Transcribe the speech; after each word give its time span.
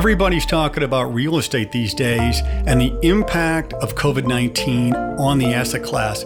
Everybody's 0.00 0.46
talking 0.46 0.82
about 0.82 1.12
real 1.12 1.36
estate 1.36 1.72
these 1.72 1.92
days 1.92 2.40
and 2.42 2.80
the 2.80 2.98
impact 3.02 3.74
of 3.74 3.96
COVID 3.96 4.26
19 4.26 4.94
on 4.94 5.36
the 5.36 5.52
asset 5.52 5.82
class. 5.82 6.24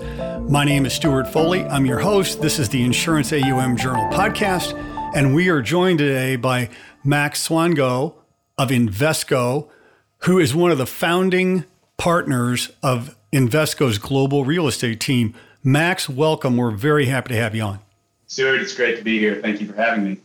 My 0.49 0.65
name 0.65 0.87
is 0.87 0.93
Stuart 0.93 1.27
Foley. 1.27 1.65
I'm 1.65 1.85
your 1.85 1.99
host. 1.99 2.41
This 2.41 2.61
is 2.61 2.69
the 2.69 2.85
Insurance 2.85 3.33
AUM 3.33 3.77
Journal 3.77 4.09
podcast, 4.13 4.75
and 5.17 5.35
we 5.35 5.49
are 5.49 5.61
joined 5.61 5.99
today 5.99 6.37
by 6.37 6.71
Max 7.03 7.49
Swango 7.49 8.15
of 8.57 8.69
Invesco, 8.69 9.69
who 10.19 10.39
is 10.39 10.55
one 10.55 10.71
of 10.71 10.79
the 10.79 10.87
founding 10.87 11.65
partners 11.97 12.71
of 12.81 13.17
Invesco's 13.33 13.99
global 13.99 14.45
real 14.45 14.69
estate 14.69 15.01
team. 15.01 15.35
Max, 15.65 16.09
welcome. 16.09 16.57
We're 16.57 16.71
very 16.71 17.07
happy 17.07 17.35
to 17.35 17.41
have 17.41 17.57
you 17.57 17.63
on. 17.63 17.81
Stuart, 18.29 18.61
it's 18.61 18.77
great 18.77 18.99
to 18.99 19.03
be 19.03 19.19
here. 19.19 19.43
Thank 19.43 19.61
you 19.61 19.67
for 19.67 19.75
having 19.75 20.05
me 20.05 20.19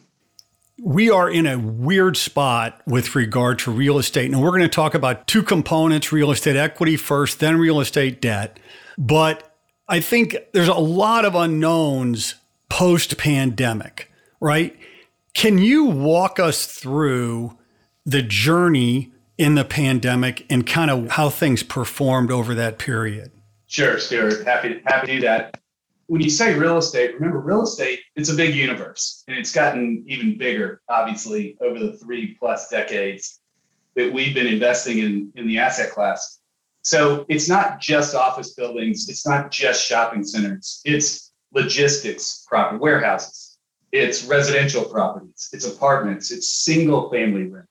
we 0.84 1.10
are 1.10 1.30
in 1.30 1.46
a 1.46 1.58
weird 1.58 2.18
spot 2.18 2.82
with 2.86 3.16
regard 3.16 3.60
to 3.60 3.72
real 3.72 3.98
estate. 3.98 4.32
And 4.32 4.42
we're 4.42 4.52
going 4.52 4.62
to 4.62 4.68
talk 4.68 4.94
about 4.94 5.28
two 5.28 5.44
components 5.44 6.12
real 6.12 6.32
estate 6.32 6.56
equity 6.56 6.98
first, 6.98 7.40
then 7.40 7.58
real 7.58 7.80
estate 7.80 8.22
debt. 8.22 8.60
But 8.98 9.56
I 9.88 10.00
think 10.00 10.36
there's 10.54 10.68
a 10.68 10.74
lot 10.74 11.26
of 11.26 11.36
unknowns 11.36 12.36
post 12.70 13.18
pandemic, 13.18 14.12
right? 14.40 14.78
Can 15.34 15.58
you 15.58 15.86
walk 15.86 16.40
us 16.40 16.66
through 16.66 17.58
the 18.06 18.22
journey 18.22 19.12
in 19.38 19.56
the 19.56 19.66
pandemic 19.66 20.46
and 20.50 20.66
kind 20.66 20.92
of 20.92 21.12
how 21.12 21.30
things 21.30 21.64
performed 21.64 22.32
over 22.32 22.54
that 22.56 22.78
period? 22.78 23.32
Sure, 23.68 24.00
Stuart. 24.00 24.46
Happy, 24.46 24.82
happy 24.86 25.08
to 25.08 25.14
do 25.14 25.22
that 25.22 25.59
when 26.10 26.22
you 26.22 26.30
say 26.30 26.58
real 26.58 26.78
estate, 26.78 27.14
remember 27.14 27.40
real 27.40 27.62
estate, 27.62 28.00
it's 28.16 28.30
a 28.30 28.34
big 28.34 28.56
universe 28.56 29.24
and 29.28 29.38
it's 29.38 29.54
gotten 29.54 30.04
even 30.08 30.40
bigger, 30.40 30.82
obviously, 30.90 31.56
over 31.62 31.78
the 31.78 31.94
three 31.98 32.36
plus 32.40 32.68
decades 32.68 33.40
that 33.96 34.12
we've 34.12 34.34
been 34.34 34.48
investing 34.48 34.98
in, 34.98 35.32
in 35.36 35.48
the 35.48 35.60
asset 35.60 35.92
class. 35.92 36.40
So 36.82 37.28
it's 37.30 37.48
not 37.48 37.80
just 37.80 38.16
office 38.16 38.56
buildings, 38.56 39.08
it's 39.08 39.28
not 39.28 39.52
just 39.52 39.86
shopping 39.86 40.24
centers, 40.24 40.82
it's 40.84 41.32
logistics 41.54 42.44
property, 42.50 42.80
warehouses, 42.80 43.60
it's 43.92 44.26
residential 44.26 44.86
properties, 44.86 45.50
it's 45.54 45.68
apartments, 45.68 46.32
it's 46.32 46.52
single 46.52 47.12
family 47.12 47.44
rentals, 47.44 47.68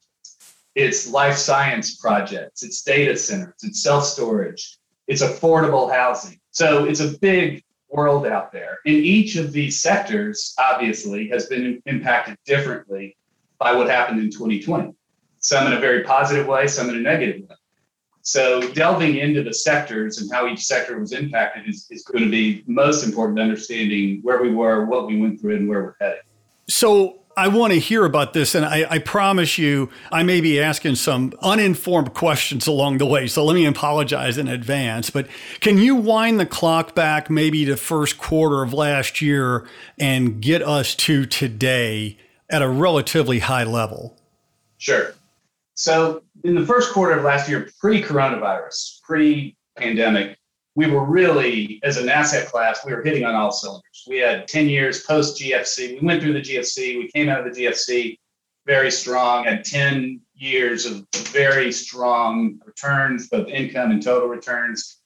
it's 0.76 1.10
life 1.10 1.36
science 1.36 1.96
projects, 1.96 2.62
it's 2.62 2.82
data 2.82 3.16
centers, 3.16 3.54
it's 3.64 3.82
self 3.82 4.04
storage, 4.04 4.78
it's 5.08 5.24
affordable 5.24 5.92
housing. 5.92 6.38
So 6.52 6.84
it's 6.84 7.00
a 7.00 7.18
big 7.18 7.64
world 7.90 8.26
out 8.26 8.52
there. 8.52 8.78
And 8.86 8.96
each 8.96 9.36
of 9.36 9.52
these 9.52 9.80
sectors, 9.80 10.54
obviously, 10.58 11.28
has 11.28 11.46
been 11.46 11.82
impacted 11.86 12.36
differently 12.44 13.16
by 13.58 13.72
what 13.72 13.88
happened 13.88 14.20
in 14.20 14.30
2020. 14.30 14.94
Some 15.40 15.66
in 15.66 15.72
a 15.72 15.80
very 15.80 16.02
positive 16.02 16.46
way, 16.46 16.66
some 16.66 16.88
in 16.90 16.96
a 16.96 17.00
negative 17.00 17.48
way. 17.48 17.56
So, 18.22 18.60
delving 18.72 19.16
into 19.16 19.42
the 19.42 19.54
sectors 19.54 20.18
and 20.18 20.30
how 20.30 20.48
each 20.48 20.64
sector 20.64 20.98
was 20.98 21.12
impacted 21.12 21.66
is, 21.66 21.86
is 21.90 22.04
going 22.04 22.24
to 22.24 22.30
be 22.30 22.62
most 22.66 23.02
important 23.02 23.38
to 23.38 23.42
understanding 23.42 24.20
where 24.22 24.42
we 24.42 24.50
were, 24.50 24.84
what 24.84 25.06
we 25.06 25.18
went 25.18 25.40
through, 25.40 25.56
and 25.56 25.68
where 25.68 25.82
we're 25.82 25.96
headed. 25.98 26.20
So, 26.68 27.17
I 27.38 27.46
want 27.46 27.72
to 27.72 27.78
hear 27.78 28.04
about 28.04 28.32
this, 28.32 28.56
and 28.56 28.66
I, 28.66 28.84
I, 28.90 28.98
promise 28.98 29.58
you, 29.58 29.90
I 30.10 30.24
may 30.24 30.40
be 30.40 30.60
asking 30.60 30.96
some 30.96 31.32
uninformed 31.40 32.12
questions 32.12 32.66
along 32.66 32.98
the 32.98 33.06
way. 33.06 33.28
So 33.28 33.44
let 33.44 33.54
me 33.54 33.64
apologize 33.64 34.38
in 34.38 34.48
advance. 34.48 35.08
But 35.08 35.28
can 35.60 35.78
you 35.78 35.94
wind 35.94 36.40
the 36.40 36.46
clock 36.46 36.96
back 36.96 37.30
maybe 37.30 37.64
to 37.66 37.76
first 37.76 38.18
quarter 38.18 38.64
of 38.64 38.72
last 38.72 39.22
year 39.22 39.68
and 40.00 40.42
get 40.42 40.62
us 40.62 40.96
to 40.96 41.26
today 41.26 42.18
at 42.50 42.60
a 42.60 42.68
relatively 42.68 43.38
high 43.38 43.62
level? 43.62 44.16
Sure. 44.78 45.14
So 45.74 46.24
in 46.42 46.56
the 46.56 46.66
first 46.66 46.92
quarter 46.92 47.16
of 47.16 47.24
last 47.24 47.48
year, 47.48 47.70
pre-coronavirus, 47.78 49.00
pre-pandemic, 49.02 50.36
we 50.78 50.86
were 50.86 51.04
really, 51.04 51.80
as 51.82 51.96
an 51.96 52.08
asset 52.08 52.46
class, 52.46 52.86
we 52.86 52.94
were 52.94 53.02
hitting 53.02 53.24
on 53.24 53.34
all 53.34 53.50
cylinders. 53.50 54.04
We 54.06 54.18
had 54.18 54.46
10 54.46 54.68
years 54.68 55.02
post 55.02 55.42
GFC. 55.42 56.00
We 56.00 56.06
went 56.06 56.22
through 56.22 56.34
the 56.34 56.40
GFC. 56.40 56.98
We 56.98 57.10
came 57.10 57.28
out 57.28 57.44
of 57.44 57.52
the 57.52 57.64
GFC 57.64 58.16
very 58.64 58.92
strong, 58.92 59.42
had 59.42 59.64
10 59.64 60.20
years 60.36 60.86
of 60.86 61.04
very 61.32 61.72
strong 61.72 62.60
returns, 62.64 63.28
both 63.28 63.48
income 63.48 63.90
and 63.90 64.00
total 64.00 64.28
returns. 64.28 65.00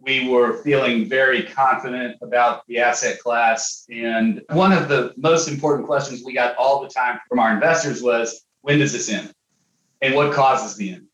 We 0.00 0.30
were 0.30 0.62
feeling 0.62 1.10
very 1.10 1.42
confident 1.42 2.16
about 2.22 2.62
the 2.66 2.78
asset 2.78 3.18
class. 3.18 3.84
And 3.90 4.40
one 4.48 4.72
of 4.72 4.88
the 4.88 5.12
most 5.18 5.46
important 5.46 5.86
questions 5.86 6.22
we 6.24 6.32
got 6.32 6.56
all 6.56 6.80
the 6.80 6.88
time 6.88 7.18
from 7.28 7.38
our 7.38 7.52
investors 7.52 8.00
was 8.00 8.46
when 8.62 8.78
does 8.78 8.94
this 8.94 9.10
end? 9.10 9.30
And 10.00 10.14
what 10.14 10.32
causes 10.32 10.74
the 10.76 10.94
end? 10.94 11.07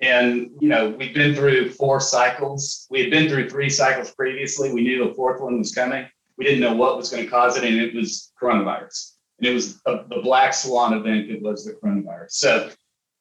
And, 0.00 0.50
you 0.60 0.68
know, 0.68 0.90
we've 0.90 1.14
been 1.14 1.34
through 1.34 1.70
four 1.70 2.00
cycles. 2.00 2.86
We 2.90 3.00
had 3.00 3.10
been 3.10 3.28
through 3.28 3.48
three 3.48 3.70
cycles 3.70 4.12
previously. 4.12 4.72
We 4.72 4.82
knew 4.82 5.08
a 5.08 5.14
fourth 5.14 5.40
one 5.40 5.58
was 5.58 5.74
coming. 5.74 6.06
We 6.36 6.44
didn't 6.44 6.60
know 6.60 6.74
what 6.74 6.98
was 6.98 7.10
going 7.10 7.24
to 7.24 7.30
cause 7.30 7.56
it, 7.56 7.64
and 7.64 7.76
it 7.76 7.94
was 7.94 8.32
coronavirus. 8.40 9.12
And 9.38 9.48
it 9.48 9.54
was 9.54 9.80
a, 9.86 10.04
the 10.08 10.20
black 10.22 10.52
swan 10.54 10.92
event 10.92 11.30
It 11.30 11.42
was 11.42 11.64
the 11.64 11.72
coronavirus. 11.72 12.32
So 12.32 12.70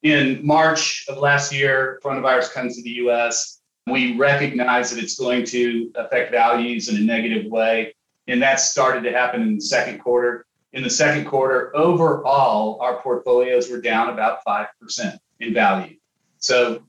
in 0.04 0.46
March 0.46 1.06
of 1.08 1.18
last 1.18 1.54
year, 1.54 2.00
coronavirus 2.04 2.52
comes 2.52 2.76
to 2.76 2.84
the 2.84 2.92
US. 3.08 3.62
We 3.88 4.18
recognize 4.18 4.92
that 4.92 5.02
it's 5.02 5.18
going 5.18 5.46
to 5.46 5.92
affect 5.96 6.32
values 6.32 6.90
in 6.90 6.98
a 6.98 7.00
negative 7.00 7.50
way. 7.52 7.96
And 8.28 8.42
that 8.42 8.60
started 8.60 9.04
to 9.04 9.12
happen 9.12 9.42
in 9.42 9.56
the 9.56 9.62
second 9.62 10.00
quarter. 10.00 10.46
In 10.74 10.84
the 10.84 10.90
second 10.90 11.26
quarter, 11.26 11.76
overall, 11.76 12.80
our 12.82 13.02
portfolios 13.02 13.70
were 13.70 13.80
down 13.80 14.10
about 14.10 14.40
5% 14.46 15.18
in 15.40 15.54
value. 15.54 15.96
So 16.40 16.84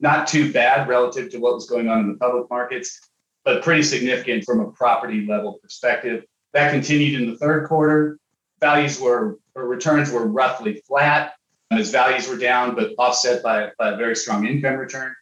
not 0.00 0.26
too 0.26 0.52
bad 0.52 0.88
relative 0.88 1.30
to 1.30 1.38
what 1.38 1.54
was 1.54 1.68
going 1.68 1.88
on 1.88 2.00
in 2.00 2.08
the 2.12 2.18
public 2.18 2.50
markets, 2.50 3.10
but 3.44 3.62
pretty 3.62 3.82
significant 3.82 4.44
from 4.44 4.60
a 4.60 4.70
property 4.72 5.26
level 5.26 5.58
perspective. 5.62 6.24
That 6.52 6.72
continued 6.72 7.20
in 7.20 7.30
the 7.30 7.36
third 7.36 7.68
quarter. 7.68 8.18
Values 8.60 9.00
were, 9.00 9.38
or 9.54 9.66
returns 9.66 10.10
were 10.10 10.26
roughly 10.26 10.82
flat 10.86 11.34
um, 11.70 11.78
as 11.78 11.90
values 11.90 12.28
were 12.28 12.36
down, 12.36 12.74
but 12.74 12.92
offset 12.98 13.42
by, 13.42 13.70
by 13.78 13.90
a 13.90 13.96
very 13.96 14.14
strong 14.14 14.46
income 14.46 14.76
return. 14.76 15.14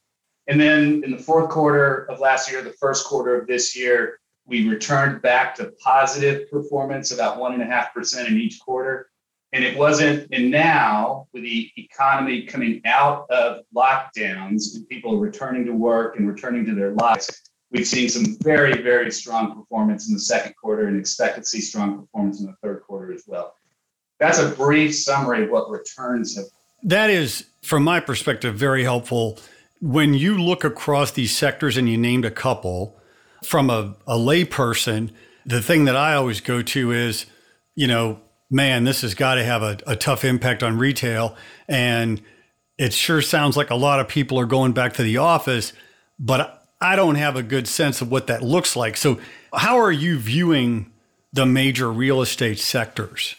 And 0.47 0.61
then 0.61 1.03
in 1.05 1.13
the 1.13 1.19
fourth 1.19 1.49
quarter 1.49 2.11
of 2.11 2.19
last 2.21 2.51
year, 2.51 2.63
the 2.63 2.73
first 2.73 3.07
quarter 3.07 3.41
of 3.41 3.47
this 3.47 3.77
year, 3.77 4.19
we 4.47 4.69
returned 4.69 5.23
back 5.23 5.55
to 5.57 5.73
positive 5.79 6.51
performance, 6.51 7.13
about 7.13 7.39
one 7.39 7.53
and 7.53 7.63
a 7.63 7.67
half 7.67 7.95
percent 7.95 8.29
in 8.29 8.39
each 8.39 8.59
quarter. 8.59 9.10
And 9.53 9.65
it 9.65 9.77
wasn't, 9.77 10.29
and 10.33 10.51
now 10.51 11.27
with 11.33 11.43
the 11.43 11.71
economy 11.77 12.47
coming 12.47 12.81
out 12.85 13.29
of 13.31 13.63
lockdowns 13.75 14.77
and 14.77 14.89
people 14.89 15.19
returning 15.19 15.65
to 15.67 15.73
work 15.73 16.17
and 16.17 16.29
returning 16.29 16.65
to 16.67 16.75
their 16.75 16.93
lives, 16.93 17.43
we've 17.73 17.87
seen 17.87 18.09
some 18.09 18.37
very, 18.43 18.81
very 18.81 19.11
strong 19.11 19.55
performance 19.55 20.09
in 20.09 20.15
the 20.15 20.21
second 20.21 20.55
quarter 20.55 20.87
and 20.87 20.99
expect 20.99 21.37
to 21.37 21.45
see 21.45 21.61
strong 21.61 21.99
performance 21.99 22.41
in 22.41 22.47
the 22.47 22.55
third 22.63 22.83
quarter 22.87 23.13
as 23.13 23.25
well. 23.27 23.55
That's 24.21 24.39
a 24.39 24.51
brief 24.51 24.95
summary 24.95 25.45
of 25.45 25.51
what 25.51 25.69
returns 25.69 26.37
have. 26.37 26.47
That 26.85 27.11
is, 27.11 27.47
from 27.63 27.83
my 27.83 28.01
perspective, 28.01 28.55
very 28.55 28.85
helpful. 28.85 29.39
When 29.81 30.15
you 30.15 30.39
look 30.39 30.63
across 30.63 31.11
these 31.11 31.37
sectors 31.37 31.77
and 31.77 31.89
you 31.89 31.99
named 31.99 32.25
a 32.25 32.31
couple, 32.31 33.01
from 33.45 33.71
a, 33.71 33.97
a 34.07 34.17
layperson, 34.17 35.11
the 35.45 35.63
thing 35.63 35.87
that 35.87 35.97
I 35.97 36.15
always 36.15 36.41
go 36.41 36.63
to 36.63 36.93
is, 36.93 37.27
you 37.75 37.87
know, 37.87 38.21
man, 38.51 38.85
this 38.85 39.03
has 39.03 39.15
got 39.15 39.37
to 39.37 39.45
have 39.45 39.63
a, 39.63 39.79
a 39.87 39.97
tough 39.97 40.25
impact 40.25 40.63
on 40.63 40.77
retail. 40.77 41.37
And 41.69 42.21
it 42.77 42.93
sure 42.93 43.23
sounds 43.23 43.57
like 43.57 43.71
a 43.71 43.77
lot 43.77 44.01
of 44.01 44.09
people 44.09 44.39
are 44.41 44.47
going 44.47 44.73
back 44.73 44.95
to 44.95 45.03
the 45.03 45.19
office, 45.19 45.73
but 46.19 46.65
I 46.81 46.97
don't 46.97 47.17
have 47.17 47.37
a 47.37 47.43
good 47.43 47.69
sense 47.69 48.01
of 48.01 48.11
what 48.11 48.27
that 48.27 48.43
looks 48.43 48.75
like. 48.75 48.97
So, 48.97 49.21
how 49.53 49.79
are 49.79 49.93
you 49.93 50.19
viewing 50.19 50.93
the 51.33 51.45
major 51.45 51.93
real 51.93 52.23
estate 52.23 52.59
sectors? 52.59 53.35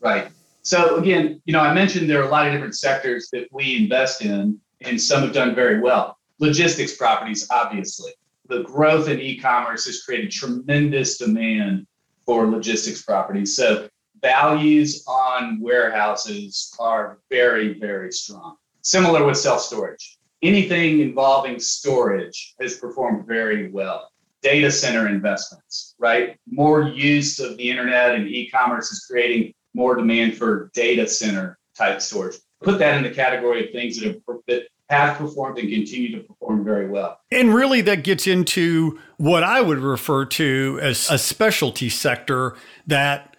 Right. 0.00 0.28
So, 0.62 0.96
again, 0.96 1.40
you 1.44 1.52
know, 1.52 1.60
I 1.60 1.74
mentioned 1.74 2.08
there 2.08 2.22
are 2.22 2.26
a 2.26 2.30
lot 2.30 2.46
of 2.46 2.52
different 2.52 2.74
sectors 2.74 3.28
that 3.32 3.48
we 3.52 3.76
invest 3.76 4.22
in, 4.22 4.58
and 4.80 5.00
some 5.00 5.22
have 5.22 5.32
done 5.32 5.54
very 5.54 5.80
well. 5.80 6.18
Logistics 6.38 6.96
properties, 6.96 7.46
obviously. 7.50 8.12
The 8.48 8.62
growth 8.62 9.08
in 9.08 9.20
e 9.20 9.38
commerce 9.38 9.86
has 9.86 10.02
created 10.02 10.30
tremendous 10.30 11.18
demand 11.18 11.86
for 12.24 12.46
logistics 12.46 13.02
properties. 13.02 13.54
So, 13.54 13.88
values 14.20 15.04
on 15.06 15.60
warehouses 15.60 16.74
are 16.78 17.18
very, 17.30 17.78
very 17.78 18.12
strong. 18.12 18.56
Similar 18.82 19.24
with 19.24 19.36
self 19.36 19.60
storage. 19.60 20.18
Anything 20.42 21.00
involving 21.00 21.58
storage 21.58 22.54
has 22.60 22.76
performed 22.76 23.26
very 23.26 23.70
well. 23.70 24.10
Data 24.42 24.70
center 24.70 25.08
investments, 25.08 25.94
right? 25.98 26.38
More 26.48 26.82
use 26.82 27.40
of 27.40 27.56
the 27.56 27.68
internet 27.68 28.14
and 28.14 28.28
e 28.28 28.48
commerce 28.50 28.92
is 28.92 29.04
creating 29.10 29.54
more 29.74 29.96
demand 29.96 30.36
for 30.36 30.70
data 30.74 31.06
center 31.08 31.58
type 31.76 32.00
storage. 32.00 32.36
Put 32.62 32.78
that 32.78 32.96
in 32.96 33.02
the 33.02 33.10
category 33.10 33.66
of 33.66 33.72
things 33.72 33.98
that 33.98 34.06
have, 34.06 34.38
that 34.46 34.68
have 34.88 35.18
performed 35.18 35.58
and 35.58 35.68
continue 35.68 36.16
to 36.16 36.22
perform 36.22 36.64
very 36.64 36.88
well. 36.88 37.18
And 37.30 37.54
really, 37.54 37.80
that 37.82 38.04
gets 38.04 38.26
into 38.26 38.98
what 39.16 39.42
I 39.42 39.60
would 39.60 39.78
refer 39.78 40.24
to 40.26 40.78
as 40.80 41.10
a 41.10 41.18
specialty 41.18 41.88
sector 41.88 42.56
that 42.86 43.35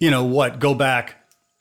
you 0.00 0.10
know 0.10 0.24
what, 0.24 0.58
go 0.58 0.74
back 0.74 1.16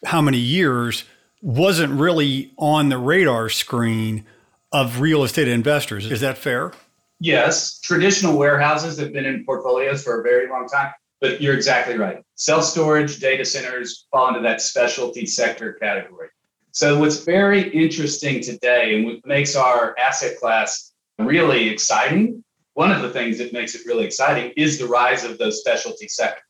how 0.06 0.22
many 0.22 0.40
years 0.40 1.04
wasn't 1.42 1.94
really 1.94 2.52
on 2.58 2.90
the 2.90 2.98
radar 2.98 3.50
screen 3.50 4.26
of 4.72 5.02
real 5.02 5.24
estate 5.24 5.48
investors. 5.48 6.10
Is 6.10 6.22
that 6.22 6.38
fair? 6.38 6.72
Yes. 7.20 7.80
Traditional 7.82 8.38
warehouses 8.38 8.98
have 9.00 9.14
been 9.14 9.26
in 9.26 9.46
portfolios 9.46 10.04
for 10.04 10.22
a 10.22 10.24
very 10.24 10.50
long 10.50 10.68
time, 10.68 10.92
but 11.20 11.42
you're 11.42 11.56
exactly 11.56 11.98
right. 11.98 12.24
Self 12.36 12.64
storage, 12.64 13.20
data 13.20 13.44
centers 13.44 14.08
fall 14.12 14.30
into 14.30 14.42
that 14.42 14.62
specialty 14.62 15.26
sector 15.26 15.74
category. 15.74 16.30
So, 16.72 17.00
what's 17.00 17.24
very 17.24 17.70
interesting 17.72 18.42
today 18.42 18.96
and 18.96 19.06
what 19.06 19.26
makes 19.26 19.56
our 19.56 19.98
asset 20.00 20.38
class 20.38 20.94
really 21.18 21.68
exciting, 21.68 22.44
one 22.74 22.92
of 22.92 23.02
the 23.02 23.10
things 23.10 23.38
that 23.40 23.52
makes 23.52 23.76
it 23.76 23.82
really 23.86 24.06
exciting 24.06 24.54
is 24.56 24.80
the 24.80 24.88
rise 24.88 25.26
of 25.26 25.38
those 25.38 25.60
specialty 25.60 26.08
sectors. 26.08 26.44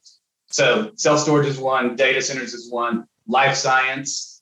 So, 0.51 0.92
self 0.96 1.19
storage 1.19 1.48
is 1.48 1.60
one, 1.60 1.96
data 1.96 2.22
centers 2.22 2.54
is 2.54 2.72
one, 2.72 3.06
life 3.28 3.56
science, 3.56 4.42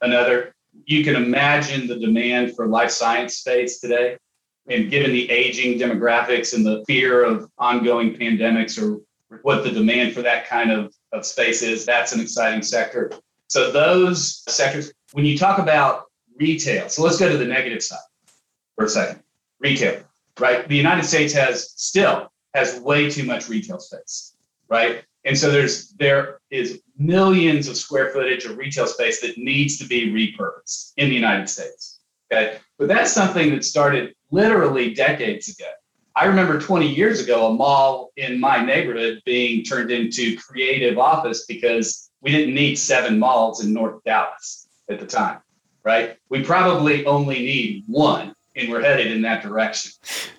another. 0.00 0.54
You 0.84 1.02
can 1.02 1.16
imagine 1.16 1.86
the 1.86 1.98
demand 1.98 2.54
for 2.54 2.66
life 2.68 2.90
science 2.90 3.38
space 3.38 3.80
today. 3.80 4.16
And 4.68 4.90
given 4.90 5.12
the 5.12 5.28
aging 5.30 5.78
demographics 5.78 6.54
and 6.54 6.64
the 6.64 6.84
fear 6.86 7.24
of 7.24 7.50
ongoing 7.58 8.14
pandemics 8.14 8.80
or 8.80 9.00
what 9.42 9.64
the 9.64 9.72
demand 9.72 10.14
for 10.14 10.22
that 10.22 10.46
kind 10.46 10.70
of, 10.70 10.94
of 11.12 11.24
space 11.26 11.62
is, 11.62 11.84
that's 11.84 12.12
an 12.12 12.20
exciting 12.20 12.62
sector. 12.62 13.10
So, 13.48 13.72
those 13.72 14.44
sectors, 14.48 14.92
when 15.12 15.24
you 15.24 15.36
talk 15.36 15.58
about 15.58 16.04
retail, 16.38 16.88
so 16.88 17.02
let's 17.02 17.18
go 17.18 17.28
to 17.28 17.36
the 17.36 17.44
negative 17.44 17.82
side 17.82 17.98
for 18.76 18.84
a 18.84 18.88
second. 18.88 19.22
Retail, 19.58 20.04
right? 20.38 20.68
The 20.68 20.76
United 20.76 21.04
States 21.04 21.32
has 21.34 21.72
still 21.72 22.30
has 22.54 22.78
way 22.78 23.10
too 23.10 23.24
much 23.24 23.48
retail 23.48 23.80
space, 23.80 24.34
right? 24.68 25.02
And 25.28 25.38
so 25.38 25.50
there's 25.50 25.90
there 25.90 26.40
is 26.50 26.80
millions 26.96 27.68
of 27.68 27.76
square 27.76 28.10
footage 28.12 28.46
of 28.46 28.56
retail 28.56 28.86
space 28.86 29.20
that 29.20 29.36
needs 29.36 29.76
to 29.76 29.84
be 29.84 30.10
repurposed 30.10 30.94
in 30.96 31.10
the 31.10 31.14
United 31.14 31.50
States. 31.50 32.00
Okay. 32.32 32.56
But 32.78 32.88
that's 32.88 33.12
something 33.12 33.50
that 33.50 33.62
started 33.62 34.14
literally 34.30 34.94
decades 34.94 35.50
ago. 35.50 35.68
I 36.16 36.24
remember 36.24 36.58
20 36.58 36.88
years 36.88 37.20
ago 37.20 37.48
a 37.48 37.52
mall 37.52 38.10
in 38.16 38.40
my 38.40 38.64
neighborhood 38.64 39.20
being 39.26 39.64
turned 39.64 39.90
into 39.90 40.38
creative 40.38 40.98
office 40.98 41.44
because 41.44 42.10
we 42.22 42.32
didn't 42.32 42.54
need 42.54 42.76
seven 42.76 43.18
malls 43.18 43.62
in 43.62 43.74
North 43.74 44.02
Dallas 44.04 44.66
at 44.88 44.98
the 44.98 45.06
time, 45.06 45.40
right? 45.84 46.16
We 46.30 46.42
probably 46.42 47.04
only 47.04 47.40
need 47.40 47.84
one, 47.86 48.34
and 48.56 48.70
we're 48.70 48.80
headed 48.80 49.08
in 49.08 49.20
that 49.22 49.42
direction. 49.42 49.92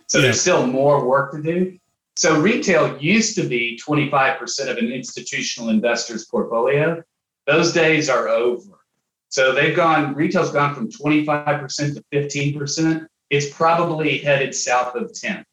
So 0.07 0.17
yeah. 0.17 0.23
there's 0.23 0.41
still 0.41 0.65
more 0.65 1.05
work 1.07 1.31
to 1.33 1.41
do. 1.43 1.77
So 2.19 2.37
retail 2.41 2.97
used 2.97 3.35
to 3.35 3.47
be 3.47 3.79
25% 3.81 4.69
of 4.69 4.75
an 4.75 4.91
institutional 4.91 5.69
investor's 5.69 6.25
portfolio. 6.25 7.01
Those 7.47 7.71
days 7.71 8.09
are 8.09 8.27
over. 8.27 8.77
So 9.29 9.53
they've 9.53 9.73
gone, 9.73 10.15
retail's 10.15 10.51
gone 10.51 10.75
from 10.75 10.91
25% 10.91 11.93
to 11.95 12.03
15%. 12.13 13.07
It's 13.29 13.53
probably 13.53 14.17
headed 14.17 14.53
south 14.53 14.95
of 14.95 15.13
10. 15.13 15.45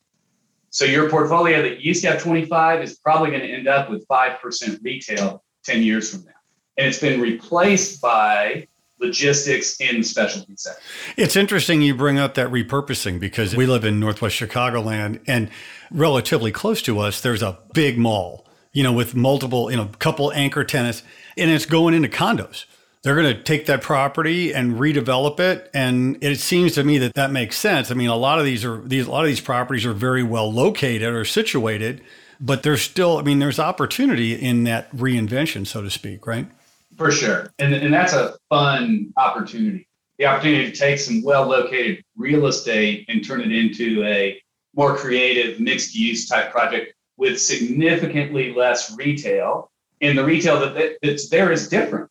So 0.70 0.84
your 0.84 1.08
portfolio 1.08 1.62
that 1.62 1.82
used 1.82 2.02
to 2.02 2.10
have 2.10 2.20
25 2.20 2.82
is 2.82 2.98
probably 2.98 3.30
going 3.30 3.42
to 3.42 3.48
end 3.48 3.68
up 3.68 3.88
with 3.88 4.04
5% 4.08 4.82
retail 4.82 5.44
10 5.66 5.84
years 5.84 6.12
from 6.12 6.24
now. 6.24 6.32
And 6.78 6.88
it's 6.88 6.98
been 6.98 7.20
replaced 7.20 8.00
by 8.02 8.66
logistics 8.98 9.80
in 9.80 10.02
specialty 10.02 10.54
sector. 10.56 10.80
It's 11.16 11.36
interesting 11.36 11.82
you 11.82 11.94
bring 11.94 12.18
up 12.18 12.34
that 12.34 12.48
repurposing 12.48 13.20
because 13.20 13.54
we 13.54 13.66
live 13.66 13.84
in 13.84 14.00
Northwest 14.00 14.36
Chicagoland 14.36 15.20
and 15.26 15.50
relatively 15.90 16.50
close 16.52 16.82
to 16.82 16.98
us, 16.98 17.20
there's 17.20 17.42
a 17.42 17.58
big 17.74 17.98
mall, 17.98 18.46
you 18.72 18.82
know, 18.82 18.92
with 18.92 19.14
multiple, 19.14 19.70
you 19.70 19.76
know, 19.76 19.90
couple 19.98 20.32
anchor 20.32 20.64
tenants 20.64 21.02
and 21.36 21.50
it's 21.50 21.66
going 21.66 21.94
into 21.94 22.08
condos. 22.08 22.64
They're 23.02 23.14
going 23.14 23.36
to 23.36 23.40
take 23.40 23.66
that 23.66 23.82
property 23.82 24.52
and 24.52 24.80
redevelop 24.80 25.38
it, 25.38 25.70
and 25.72 26.18
it 26.24 26.40
seems 26.40 26.74
to 26.74 26.82
me 26.82 26.98
that 26.98 27.14
that 27.14 27.30
makes 27.30 27.56
sense. 27.56 27.92
I 27.92 27.94
mean, 27.94 28.08
a 28.08 28.16
lot 28.16 28.40
of 28.40 28.44
these 28.44 28.64
are 28.64 28.80
these 28.80 29.06
a 29.06 29.10
lot 29.12 29.20
of 29.20 29.28
these 29.28 29.40
properties 29.40 29.86
are 29.86 29.92
very 29.92 30.24
well 30.24 30.52
located 30.52 31.14
or 31.14 31.24
situated, 31.24 32.02
but 32.40 32.64
there's 32.64 32.82
still, 32.82 33.18
I 33.18 33.22
mean, 33.22 33.38
there's 33.38 33.60
opportunity 33.60 34.34
in 34.34 34.64
that 34.64 34.90
reinvention, 34.90 35.68
so 35.68 35.82
to 35.82 35.90
speak, 35.90 36.26
right? 36.26 36.48
For 36.96 37.10
sure. 37.10 37.52
And, 37.58 37.74
and 37.74 37.92
that's 37.92 38.12
a 38.12 38.36
fun 38.48 39.12
opportunity. 39.16 39.88
The 40.18 40.26
opportunity 40.26 40.70
to 40.70 40.76
take 40.76 40.98
some 40.98 41.22
well 41.22 41.46
located 41.46 42.02
real 42.16 42.46
estate 42.46 43.04
and 43.08 43.24
turn 43.24 43.42
it 43.42 43.52
into 43.52 44.02
a 44.04 44.40
more 44.74 44.96
creative 44.96 45.60
mixed 45.60 45.94
use 45.94 46.28
type 46.28 46.50
project 46.52 46.94
with 47.16 47.40
significantly 47.40 48.54
less 48.54 48.96
retail. 48.96 49.70
And 50.00 50.16
the 50.16 50.24
retail 50.24 50.60
that, 50.60 50.96
that's 51.02 51.28
there 51.28 51.52
is 51.52 51.68
different, 51.68 52.10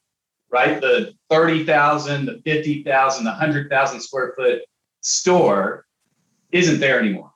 right? 0.49 0.81
The 0.81 1.13
30,000, 1.29 2.25
the 2.25 2.41
50,000, 2.43 3.23
the 3.23 3.29
100,000 3.29 4.01
square 4.01 4.33
foot 4.37 4.61
store 5.01 5.85
isn't 6.51 6.79
there 6.79 6.99
anymore. 6.99 7.31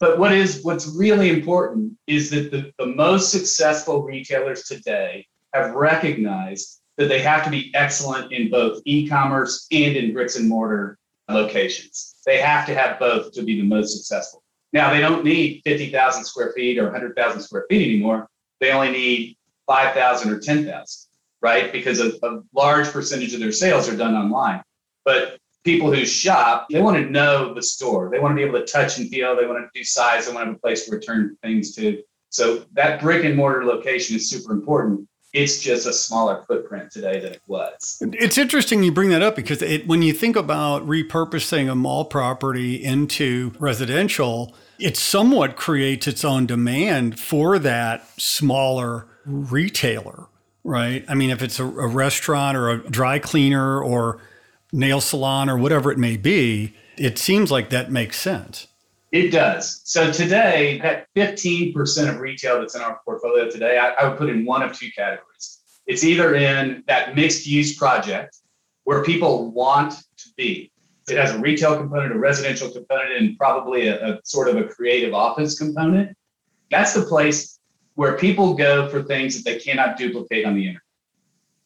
But 0.00 0.18
what 0.18 0.32
is 0.32 0.62
what's 0.62 0.86
really 0.96 1.28
important 1.30 1.94
is 2.06 2.30
that 2.30 2.50
the, 2.52 2.72
the 2.78 2.86
most 2.86 3.30
successful 3.30 4.02
retailers 4.02 4.62
today 4.62 5.26
have 5.54 5.74
recognized 5.74 6.80
that 6.96 7.08
they 7.08 7.20
have 7.20 7.44
to 7.44 7.50
be 7.50 7.72
excellent 7.74 8.32
in 8.32 8.50
both 8.50 8.82
e-commerce 8.84 9.66
and 9.70 9.96
in 9.96 10.12
bricks 10.12 10.36
and 10.36 10.48
mortar 10.48 10.98
locations. 11.28 12.16
They 12.26 12.38
have 12.38 12.66
to 12.66 12.74
have 12.74 12.98
both 12.98 13.32
to 13.32 13.42
be 13.42 13.60
the 13.60 13.66
most 13.66 13.96
successful. 13.96 14.42
Now 14.72 14.92
they 14.92 15.00
don't 15.00 15.24
need 15.24 15.62
50,000 15.64 16.24
square 16.24 16.52
feet 16.54 16.78
or 16.78 16.84
100,000 16.84 17.40
square 17.40 17.66
feet 17.70 17.88
anymore. 17.88 18.28
They 18.60 18.72
only 18.72 18.90
need 18.90 19.36
5,000 19.66 20.30
or 20.30 20.38
10,000, 20.40 21.08
right? 21.40 21.72
Because 21.72 22.00
a, 22.00 22.12
a 22.22 22.40
large 22.52 22.88
percentage 22.88 23.32
of 23.32 23.40
their 23.40 23.52
sales 23.52 23.88
are 23.88 23.96
done 23.96 24.14
online. 24.14 24.62
But 25.04 25.38
people 25.64 25.92
who 25.92 26.04
shop, 26.04 26.66
they 26.70 26.82
want 26.82 26.96
to 26.96 27.10
know 27.10 27.54
the 27.54 27.62
store. 27.62 28.10
They 28.10 28.18
want 28.18 28.32
to 28.32 28.36
be 28.36 28.42
able 28.42 28.58
to 28.58 28.66
touch 28.66 28.98
and 28.98 29.08
feel. 29.08 29.36
They 29.36 29.46
want 29.46 29.58
to 29.58 29.78
do 29.78 29.84
size. 29.84 30.26
They 30.26 30.34
want 30.34 30.46
to 30.46 30.48
have 30.48 30.56
a 30.56 30.60
place 30.60 30.86
to 30.86 30.94
return 30.94 31.36
things 31.42 31.74
to. 31.76 32.02
So 32.30 32.64
that 32.72 33.00
brick 33.00 33.24
and 33.24 33.36
mortar 33.36 33.64
location 33.64 34.16
is 34.16 34.28
super 34.28 34.52
important 34.52 35.08
it's 35.32 35.60
just 35.60 35.86
a 35.86 35.92
smaller 35.92 36.42
footprint 36.46 36.90
today 36.90 37.20
than 37.20 37.32
it 37.32 37.42
was. 37.46 38.02
It's 38.12 38.38
interesting 38.38 38.82
you 38.82 38.92
bring 38.92 39.10
that 39.10 39.22
up 39.22 39.36
because 39.36 39.60
it, 39.60 39.86
when 39.86 40.02
you 40.02 40.12
think 40.12 40.36
about 40.36 40.86
repurposing 40.86 41.70
a 41.70 41.74
mall 41.74 42.04
property 42.04 42.82
into 42.82 43.52
residential, 43.58 44.54
it 44.78 44.96
somewhat 44.96 45.56
creates 45.56 46.06
its 46.06 46.24
own 46.24 46.46
demand 46.46 47.20
for 47.20 47.58
that 47.58 48.08
smaller 48.18 49.06
retailer, 49.26 50.26
right? 50.64 51.04
I 51.08 51.14
mean, 51.14 51.30
if 51.30 51.42
it's 51.42 51.60
a, 51.60 51.64
a 51.64 51.86
restaurant 51.86 52.56
or 52.56 52.70
a 52.70 52.78
dry 52.90 53.18
cleaner 53.18 53.82
or 53.82 54.20
nail 54.72 55.00
salon 55.00 55.50
or 55.50 55.58
whatever 55.58 55.92
it 55.92 55.98
may 55.98 56.16
be, 56.16 56.74
it 56.96 57.18
seems 57.18 57.50
like 57.50 57.70
that 57.70 57.90
makes 57.92 58.18
sense. 58.18 58.67
It 59.10 59.30
does. 59.30 59.80
So 59.84 60.12
today, 60.12 60.78
that 60.82 61.06
15% 61.16 62.08
of 62.10 62.20
retail 62.20 62.60
that's 62.60 62.74
in 62.74 62.82
our 62.82 63.00
portfolio 63.04 63.50
today, 63.50 63.78
I, 63.78 63.90
I, 63.90 64.08
would 64.08 64.18
put 64.18 64.28
in 64.28 64.44
one 64.44 64.62
of 64.62 64.78
two 64.78 64.90
categories. 64.90 65.60
It's 65.86 66.04
either 66.04 66.34
in 66.34 66.84
that 66.88 67.16
mixed 67.16 67.46
use 67.46 67.76
project 67.76 68.36
where 68.84 69.02
people 69.02 69.50
want 69.50 69.92
to 69.92 70.28
be. 70.36 70.70
It 71.08 71.16
has 71.16 71.32
a 71.32 71.38
retail 71.38 71.74
component, 71.76 72.12
a 72.12 72.18
residential 72.18 72.70
component, 72.70 73.12
and 73.12 73.38
probably 73.38 73.88
a, 73.88 74.16
a 74.16 74.20
sort 74.24 74.48
of 74.48 74.56
a 74.56 74.64
creative 74.64 75.14
office 75.14 75.58
component. 75.58 76.14
That's 76.70 76.92
the 76.92 77.02
place 77.02 77.58
where 77.94 78.18
people 78.18 78.52
go 78.52 78.90
for 78.90 79.02
things 79.02 79.42
that 79.42 79.50
they 79.50 79.58
cannot 79.58 79.96
duplicate 79.96 80.44
on 80.44 80.54
the 80.54 80.60
internet, 80.60 80.82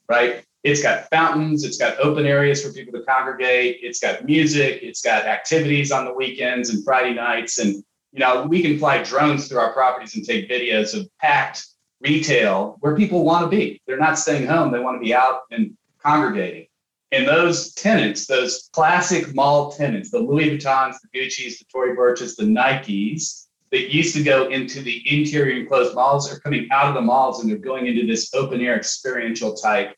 right? 0.08 0.44
It's 0.64 0.82
got 0.82 1.08
fountains, 1.10 1.64
it's 1.64 1.76
got 1.76 1.98
open 1.98 2.24
areas 2.24 2.64
for 2.64 2.72
people 2.72 2.92
to 2.98 3.04
congregate, 3.04 3.80
it's 3.82 3.98
got 3.98 4.24
music, 4.24 4.80
it's 4.82 5.02
got 5.02 5.24
activities 5.26 5.90
on 5.90 6.04
the 6.04 6.14
weekends 6.14 6.70
and 6.70 6.84
Friday 6.84 7.14
nights. 7.14 7.58
And, 7.58 7.82
you 8.12 8.20
know, 8.20 8.46
we 8.46 8.62
can 8.62 8.78
fly 8.78 9.02
drones 9.02 9.48
through 9.48 9.58
our 9.58 9.72
properties 9.72 10.14
and 10.14 10.24
take 10.24 10.48
videos 10.48 10.98
of 10.98 11.08
packed 11.20 11.66
retail 12.00 12.76
where 12.80 12.96
people 12.96 13.24
want 13.24 13.50
to 13.50 13.56
be. 13.56 13.80
They're 13.86 13.98
not 13.98 14.18
staying 14.18 14.46
home, 14.46 14.70
they 14.70 14.78
want 14.78 14.96
to 14.96 15.04
be 15.04 15.14
out 15.14 15.40
and 15.50 15.76
congregating. 16.00 16.66
And 17.10 17.28
those 17.28 17.74
tenants, 17.74 18.26
those 18.26 18.70
classic 18.72 19.34
mall 19.34 19.72
tenants, 19.72 20.10
the 20.10 20.18
Louis 20.18 20.50
Vuittons, 20.50 20.94
the 21.02 21.18
Gucci's, 21.18 21.58
the 21.58 21.66
Tory 21.70 21.94
Burches, 21.94 22.36
the 22.36 22.44
Nikes, 22.44 23.48
that 23.72 23.92
used 23.92 24.14
to 24.14 24.22
go 24.22 24.48
into 24.48 24.80
the 24.80 25.02
interior 25.10 25.58
enclosed 25.58 25.94
malls 25.94 26.32
are 26.32 26.38
coming 26.40 26.68
out 26.70 26.88
of 26.88 26.94
the 26.94 27.00
malls 27.00 27.40
and 27.40 27.50
they're 27.50 27.58
going 27.58 27.86
into 27.86 28.06
this 28.06 28.32
open 28.34 28.60
air 28.60 28.76
experiential 28.76 29.54
type 29.54 29.96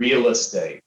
real 0.00 0.28
estate. 0.28 0.80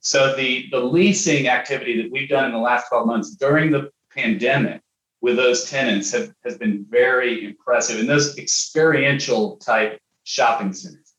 So 0.00 0.34
the, 0.34 0.66
the 0.70 0.80
leasing 0.80 1.48
activity 1.48 2.02
that 2.02 2.10
we've 2.10 2.28
done 2.28 2.46
in 2.46 2.52
the 2.52 2.58
last 2.58 2.88
12 2.88 3.06
months 3.06 3.36
during 3.36 3.70
the 3.70 3.90
pandemic 4.10 4.80
with 5.20 5.36
those 5.36 5.70
tenants 5.70 6.12
have, 6.12 6.32
has 6.44 6.58
been 6.58 6.84
very 6.90 7.44
impressive 7.44 8.00
in 8.00 8.06
those 8.06 8.36
experiential 8.38 9.56
type 9.58 10.00
shopping 10.24 10.72
centers. 10.72 11.14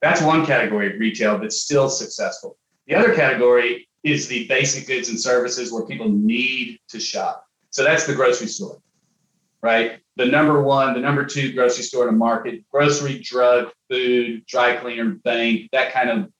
That's 0.00 0.22
one 0.22 0.46
category 0.46 0.94
of 0.94 0.98
retail 0.98 1.38
that's 1.38 1.60
still 1.60 1.88
successful. 1.88 2.56
The 2.86 2.94
other 2.94 3.14
category 3.14 3.88
is 4.02 4.28
the 4.28 4.48
basic 4.48 4.86
goods 4.86 5.10
and 5.10 5.20
services 5.20 5.72
where 5.72 5.84
people 5.84 6.08
need 6.08 6.78
to 6.88 6.98
shop. 6.98 7.44
So 7.70 7.84
that's 7.84 8.06
the 8.06 8.14
grocery 8.14 8.48
store, 8.48 8.78
right? 9.62 10.00
The 10.16 10.26
number 10.26 10.62
one, 10.62 10.94
the 10.94 11.00
number 11.00 11.24
two 11.24 11.52
grocery 11.52 11.84
store 11.84 12.08
in 12.08 12.14
a 12.14 12.16
market, 12.16 12.64
grocery, 12.70 13.20
drug, 13.20 13.68
food, 13.88 14.44
dry 14.46 14.76
cleaner, 14.76 15.10
bank, 15.10 15.68
that 15.72 15.92
kind 15.92 16.10
of 16.10 16.30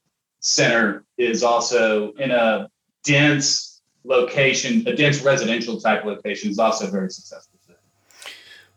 center 0.40 1.04
is 1.16 1.42
also 1.42 2.12
in 2.12 2.30
a 2.30 2.68
dense 3.04 3.80
location, 4.04 4.86
a 4.86 4.96
dense 4.96 5.22
residential 5.22 5.80
type 5.80 6.04
location 6.04 6.50
is 6.50 6.58
also 6.58 6.90
very 6.90 7.10
successful. 7.10 7.58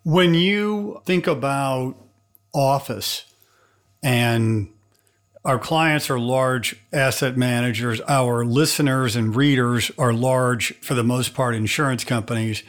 When 0.06 0.34
you 0.34 1.02
think 1.06 1.28
about 1.28 1.96
office 2.54 3.24
and 4.04 4.68
our 5.46 5.58
clients 5.58 6.10
are 6.10 6.20
large 6.20 6.76
asset 6.92 7.38
managers, 7.38 8.02
our 8.02 8.44
listeners 8.44 9.16
and 9.16 9.34
readers 9.34 9.92
are 9.98 10.14
large, 10.14 10.74
for 10.80 10.94
the 10.94 11.04
most 11.04 11.34
part, 11.34 11.56
insurance 11.56 12.04
companies. 12.04 12.64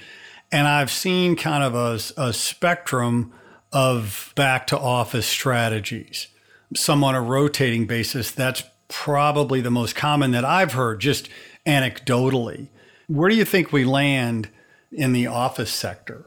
And 0.52 0.68
I've 0.68 0.90
seen 0.90 1.34
kind 1.34 1.64
of 1.64 1.74
a, 1.74 2.28
a 2.28 2.32
spectrum 2.32 3.32
of 3.72 4.32
back 4.36 4.68
to 4.68 4.78
office 4.78 5.26
strategies. 5.26 6.28
Some 6.76 7.02
on 7.02 7.16
a 7.16 7.22
rotating 7.22 7.86
basis, 7.86 8.30
that's 8.30 8.62
probably 8.94 9.60
the 9.60 9.72
most 9.72 9.96
common 9.96 10.30
that 10.30 10.44
I've 10.44 10.72
heard, 10.72 11.00
just 11.00 11.28
anecdotally. 11.66 12.68
Where 13.08 13.28
do 13.28 13.34
you 13.34 13.44
think 13.44 13.72
we 13.72 13.84
land 13.84 14.48
in 14.92 15.12
the 15.12 15.26
office 15.26 15.72
sector? 15.72 16.26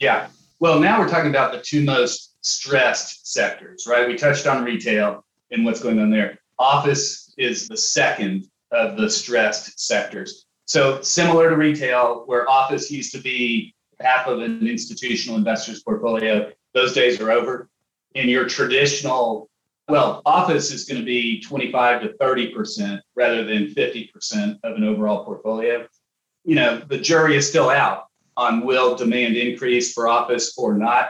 Yeah. 0.00 0.26
Well, 0.58 0.80
now 0.80 0.98
we're 0.98 1.08
talking 1.08 1.30
about 1.30 1.52
the 1.52 1.60
two 1.60 1.84
most 1.84 2.36
stressed 2.44 3.32
sectors, 3.32 3.86
right? 3.86 4.08
We 4.08 4.16
touched 4.16 4.48
on 4.48 4.64
retail 4.64 5.24
and 5.52 5.64
what's 5.64 5.80
going 5.80 6.00
on 6.00 6.10
there. 6.10 6.38
Office 6.58 7.32
is 7.38 7.68
the 7.68 7.76
second 7.76 8.46
of 8.72 8.98
the 8.98 9.08
stressed 9.08 9.78
sectors. 9.78 10.44
So 10.66 11.00
similar 11.00 11.48
to 11.48 11.56
retail, 11.56 12.24
where 12.26 12.50
office 12.50 12.90
used 12.90 13.12
to 13.12 13.18
be 13.18 13.74
half 14.00 14.26
of 14.26 14.40
an 14.40 14.66
institutional 14.66 15.38
investor's 15.38 15.84
portfolio, 15.84 16.50
those 16.74 16.92
days 16.92 17.20
are 17.20 17.30
over. 17.30 17.70
In 18.16 18.28
your 18.28 18.46
traditional, 18.46 19.47
well, 19.88 20.20
office 20.26 20.70
is 20.70 20.84
going 20.84 21.00
to 21.00 21.04
be 21.04 21.40
25 21.40 22.02
to 22.02 22.08
30% 22.20 23.00
rather 23.16 23.44
than 23.44 23.66
50% 23.68 24.58
of 24.62 24.76
an 24.76 24.84
overall 24.84 25.24
portfolio. 25.24 25.86
You 26.44 26.56
know, 26.56 26.78
the 26.78 26.98
jury 26.98 27.36
is 27.36 27.48
still 27.48 27.70
out 27.70 28.04
on 28.36 28.64
will 28.64 28.94
demand 28.94 29.36
increase 29.36 29.92
for 29.92 30.06
office 30.06 30.56
or 30.58 30.74
not. 30.74 31.08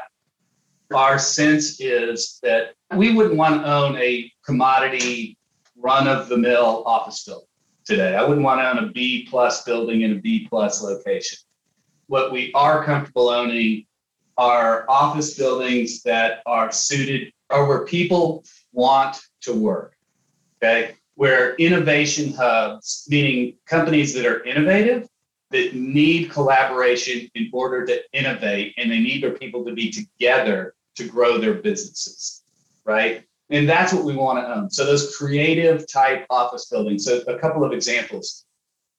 Our 0.95 1.19
sense 1.19 1.81
is 1.81 2.39
that 2.43 2.75
we 2.97 3.15
wouldn't 3.15 3.37
want 3.37 3.63
to 3.63 3.71
own 3.71 3.97
a 3.97 4.33
commodity 4.47 5.37
run 5.77 6.07
of 6.09 6.29
the 6.29 6.39
mill 6.39 6.85
office 6.87 7.25
building 7.25 7.47
today. 7.85 8.15
I 8.15 8.23
wouldn't 8.23 8.45
want 8.45 8.61
to 8.61 8.71
own 8.71 8.89
a 8.89 8.93
B 8.93 9.27
plus 9.29 9.65
building 9.65 10.03
in 10.03 10.13
a 10.13 10.21
B 10.21 10.47
plus 10.49 10.83
location. 10.83 11.39
What 12.07 12.33
we 12.33 12.53
are 12.55 12.85
comfortable 12.85 13.29
owning 13.29 13.87
are 14.39 14.87
office 14.89 15.37
buildings 15.37 16.03
that 16.05 16.43
are 16.47 16.73
suited 16.73 17.33
or 17.51 17.67
where 17.67 17.85
people 17.85 18.45
want 18.73 19.19
to 19.43 19.53
work. 19.53 19.95
Okay. 20.63 20.95
Where 21.15 21.55
innovation 21.57 22.33
hubs, 22.33 23.07
meaning 23.09 23.57
companies 23.67 24.15
that 24.15 24.25
are 24.27 24.45
innovative, 24.45 25.09
that 25.51 25.75
need 25.75 26.31
collaboration 26.31 27.29
in 27.35 27.51
order 27.53 27.87
to 27.87 28.01
innovate, 28.13 28.75
and 28.77 28.91
they 28.91 29.01
need 29.01 29.23
their 29.23 29.33
people 29.33 29.65
to 29.65 29.73
be 29.73 29.91
together 29.91 30.75
to 30.97 31.09
grow 31.09 31.39
their 31.39 31.55
businesses. 31.55 32.43
Right. 32.85 33.25
And 33.51 33.69
that's 33.69 33.93
what 33.93 34.05
we 34.05 34.15
want 34.15 34.39
to 34.39 34.55
own. 34.55 34.71
So 34.71 34.85
those 34.85 35.17
creative 35.17 35.91
type 35.91 36.27
office 36.29 36.67
buildings. 36.67 37.05
So 37.05 37.23
a 37.27 37.39
couple 37.39 37.65
of 37.65 37.73
examples. 37.73 38.45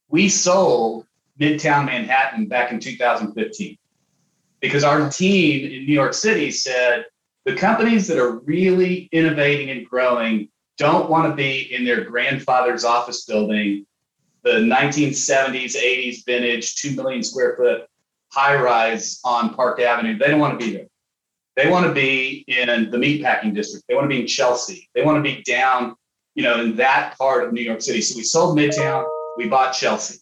We 0.10 0.28
sold 0.28 1.06
Midtown 1.40 1.86
Manhattan 1.86 2.48
back 2.48 2.72
in 2.72 2.80
2015 2.80 3.78
because 4.60 4.84
our 4.84 5.10
team 5.10 5.66
in 5.66 5.86
New 5.86 5.94
York 5.94 6.14
City 6.14 6.52
said 6.52 7.06
the 7.50 7.56
companies 7.56 8.08
that 8.08 8.20
are 8.20 8.38
really 8.40 9.10
innovating 9.12 9.72
and 9.72 9.88
growing 9.88 10.50
don't 10.78 11.10
want 11.10 11.28
to 11.28 11.36
be 11.36 11.74
in 11.74 11.84
their 11.84 12.04
grandfather's 12.04 12.86
office 12.86 13.26
building, 13.26 13.88
the 14.44 14.52
1970s, 14.52 15.76
80s 15.76 16.24
vintage, 16.26 16.76
2 16.76 16.96
million 16.96 17.24
square 17.24 17.56
foot 17.58 17.88
high 18.32 18.56
rise 18.56 19.20
on 19.26 19.56
Park 19.56 19.82
Avenue. 19.82 20.16
They 20.18 20.28
don't 20.28 20.40
want 20.40 20.60
to 20.60 20.64
be 20.64 20.74
there. 20.74 20.86
They 21.56 21.70
want 21.72 21.88
to 21.88 21.92
be 21.92 22.46
in 22.48 22.92
the 22.92 22.98
meatpacking 22.98 23.56
district. 23.56 23.86
They 23.90 23.96
want 23.96 24.06
to 24.06 24.16
be 24.16 24.22
in 24.22 24.28
Chelsea. 24.28 24.88
They 24.94 25.04
want 25.04 25.18
to 25.18 25.24
be 25.24 25.42
down, 25.42 25.96
you 26.36 26.44
know, 26.44 26.62
in 26.62 26.76
that 26.76 27.18
part 27.18 27.44
of 27.44 27.52
New 27.52 27.64
York 27.64 27.82
City. 27.82 28.02
So 28.02 28.16
we 28.16 28.24
sold 28.24 28.58
Midtown, 28.58 29.10
we 29.38 29.50
bought 29.50 29.72
Chelsea, 29.72 30.20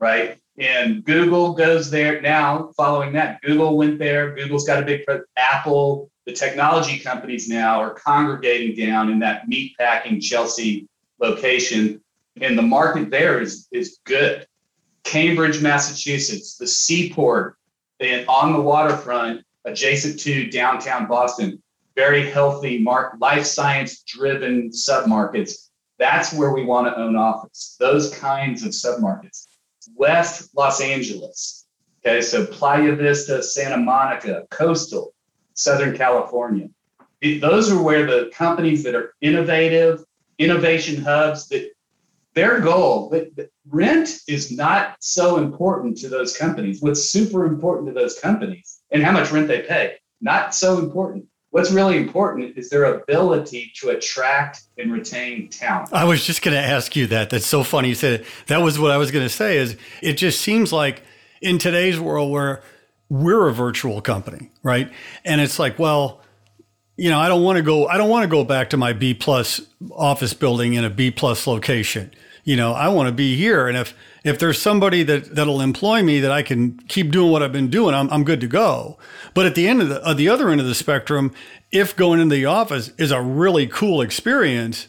right? 0.00 0.38
And 0.58 1.04
Google 1.04 1.54
goes 1.54 1.88
there 1.88 2.20
now. 2.20 2.72
Following 2.76 3.12
that, 3.12 3.40
Google 3.42 3.76
went 3.76 3.98
there. 3.98 4.34
Google's 4.34 4.66
got 4.66 4.82
a 4.82 4.86
big 4.86 5.02
Apple. 5.36 6.10
The 6.26 6.32
technology 6.32 6.98
companies 6.98 7.48
now 7.48 7.80
are 7.80 7.94
congregating 7.94 8.76
down 8.76 9.10
in 9.10 9.20
that 9.20 9.48
meatpacking 9.48 10.20
Chelsea 10.20 10.88
location, 11.20 12.02
and 12.40 12.58
the 12.58 12.62
market 12.62 13.10
there 13.10 13.40
is 13.40 13.68
is 13.72 13.98
good. 14.04 14.46
Cambridge, 15.04 15.62
Massachusetts, 15.62 16.58
the 16.58 16.66
seaport, 16.66 17.56
and 18.00 18.26
on 18.28 18.52
the 18.52 18.60
waterfront 18.60 19.42
adjacent 19.64 20.20
to 20.20 20.50
downtown 20.50 21.06
Boston, 21.06 21.62
very 21.96 22.28
healthy, 22.28 22.78
mark, 22.78 23.14
life 23.20 23.46
science 23.46 24.02
driven 24.02 24.70
submarkets. 24.70 25.68
That's 25.98 26.32
where 26.32 26.52
we 26.52 26.64
want 26.64 26.88
to 26.88 27.00
own 27.00 27.16
office, 27.16 27.76
those 27.80 28.14
kinds 28.14 28.64
of 28.64 28.72
submarkets. 28.72 29.46
West 29.94 30.50
Los 30.56 30.80
Angeles, 30.80 31.66
okay, 32.04 32.20
so 32.20 32.46
Playa 32.46 32.94
Vista, 32.94 33.42
Santa 33.42 33.76
Monica, 33.76 34.46
coastal, 34.50 35.14
Southern 35.54 35.96
California. 35.96 36.68
Those 37.40 37.70
are 37.70 37.82
where 37.82 38.06
the 38.06 38.30
companies 38.32 38.84
that 38.84 38.94
are 38.94 39.14
innovative, 39.20 40.04
innovation 40.38 41.02
hubs, 41.02 41.48
that 41.48 41.70
their 42.34 42.60
goal, 42.60 43.10
but 43.10 43.48
rent 43.68 44.20
is 44.28 44.52
not 44.52 44.96
so 45.00 45.38
important 45.38 45.96
to 45.98 46.08
those 46.08 46.36
companies. 46.36 46.80
What's 46.80 47.10
super 47.10 47.46
important 47.46 47.88
to 47.88 47.92
those 47.92 48.20
companies 48.20 48.80
and 48.92 49.02
how 49.02 49.10
much 49.10 49.32
rent 49.32 49.48
they 49.48 49.62
pay. 49.62 49.96
Not 50.20 50.54
so 50.54 50.78
important. 50.78 51.26
What's 51.50 51.70
really 51.70 51.96
important 51.96 52.58
is 52.58 52.68
their 52.68 52.84
ability 52.84 53.72
to 53.76 53.90
attract 53.90 54.64
and 54.76 54.92
retain 54.92 55.48
talent. 55.48 55.92
I 55.92 56.04
was 56.04 56.24
just 56.24 56.42
going 56.42 56.54
to 56.54 56.62
ask 56.62 56.94
you 56.94 57.06
that. 57.06 57.30
That's 57.30 57.46
so 57.46 57.62
funny 57.62 57.88
you 57.88 57.94
said 57.94 58.20
it. 58.20 58.26
That 58.48 58.58
was 58.58 58.78
what 58.78 58.90
I 58.90 58.98
was 58.98 59.10
going 59.10 59.24
to 59.24 59.30
say 59.30 59.56
is 59.56 59.76
it 60.02 60.14
just 60.14 60.42
seems 60.42 60.72
like 60.72 61.02
in 61.40 61.58
today's 61.58 61.98
world 61.98 62.30
where 62.30 62.62
we're 63.08 63.48
a 63.48 63.52
virtual 63.52 64.02
company, 64.02 64.50
right? 64.62 64.92
And 65.24 65.40
it's 65.40 65.58
like, 65.58 65.78
well, 65.78 66.20
you 66.96 67.08
know, 67.08 67.18
I 67.18 67.28
don't 67.28 67.42
want 67.42 67.56
to 67.56 67.62
go 67.62 67.86
I 67.86 67.96
don't 67.96 68.10
want 68.10 68.24
to 68.24 68.28
go 68.28 68.44
back 68.44 68.70
to 68.70 68.76
my 68.76 68.92
B 68.92 69.14
plus 69.14 69.60
office 69.92 70.34
building 70.34 70.74
in 70.74 70.84
a 70.84 70.90
B 70.90 71.10
plus 71.10 71.46
location. 71.46 72.12
You 72.44 72.56
know, 72.56 72.72
I 72.72 72.88
want 72.88 73.08
to 73.08 73.14
be 73.14 73.36
here 73.36 73.68
and 73.68 73.76
if 73.76 73.94
if 74.28 74.38
there's 74.38 74.60
somebody 74.60 75.02
that 75.04 75.34
that'll 75.34 75.60
employ 75.60 76.02
me 76.02 76.20
that 76.20 76.30
I 76.30 76.42
can 76.42 76.78
keep 76.88 77.10
doing 77.10 77.30
what 77.30 77.42
I've 77.42 77.52
been 77.52 77.70
doing, 77.70 77.94
I'm, 77.94 78.10
I'm 78.10 78.24
good 78.24 78.40
to 78.40 78.46
go. 78.46 78.98
But 79.34 79.46
at 79.46 79.54
the 79.54 79.68
end 79.68 79.82
of 79.82 79.88
the 79.88 80.14
the 80.14 80.28
other 80.28 80.50
end 80.50 80.60
of 80.60 80.66
the 80.66 80.74
spectrum, 80.74 81.32
if 81.72 81.96
going 81.96 82.20
into 82.20 82.34
the 82.34 82.44
office 82.44 82.92
is 82.98 83.10
a 83.10 83.20
really 83.20 83.66
cool 83.66 84.00
experience, 84.00 84.88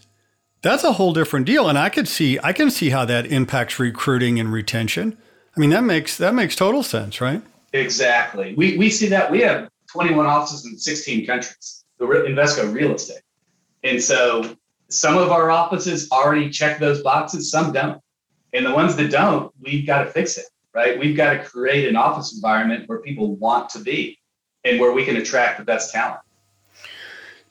that's 0.61 0.83
a 0.83 0.93
whole 0.93 1.13
different 1.13 1.45
deal. 1.45 1.69
And 1.69 1.77
I 1.77 1.89
could 1.89 2.07
see 2.07 2.39
I 2.43 2.53
can 2.53 2.69
see 2.69 2.89
how 2.89 3.05
that 3.05 3.25
impacts 3.27 3.79
recruiting 3.79 4.39
and 4.39 4.51
retention. 4.51 5.17
I 5.55 5.59
mean, 5.59 5.69
that 5.71 5.83
makes 5.83 6.17
that 6.17 6.33
makes 6.33 6.55
total 6.55 6.83
sense, 6.83 7.21
right? 7.21 7.41
Exactly. 7.73 8.55
We 8.55 8.77
we 8.77 8.89
see 8.89 9.07
that 9.07 9.31
we 9.31 9.41
have 9.41 9.69
21 9.91 10.25
offices 10.25 10.65
in 10.65 10.77
16 10.77 11.25
countries. 11.25 11.83
The 11.97 12.05
Invesco 12.05 12.73
real 12.73 12.95
estate, 12.95 13.21
and 13.83 14.01
so 14.01 14.55
some 14.89 15.17
of 15.17 15.31
our 15.31 15.51
offices 15.51 16.09
already 16.11 16.49
check 16.49 16.79
those 16.79 17.01
boxes. 17.01 17.51
Some 17.51 17.73
don't. 17.73 18.01
And 18.53 18.65
the 18.65 18.73
ones 18.73 18.95
that 18.95 19.11
don't, 19.11 19.53
we've 19.61 19.85
got 19.85 20.03
to 20.03 20.09
fix 20.09 20.37
it, 20.37 20.45
right? 20.73 20.99
We've 20.99 21.15
got 21.15 21.33
to 21.33 21.43
create 21.43 21.87
an 21.87 21.95
office 21.95 22.33
environment 22.33 22.87
where 22.87 22.99
people 22.99 23.35
want 23.35 23.69
to 23.69 23.79
be 23.79 24.17
and 24.63 24.79
where 24.79 24.91
we 24.91 25.05
can 25.05 25.17
attract 25.17 25.59
the 25.59 25.65
best 25.65 25.91
talent. 25.91 26.19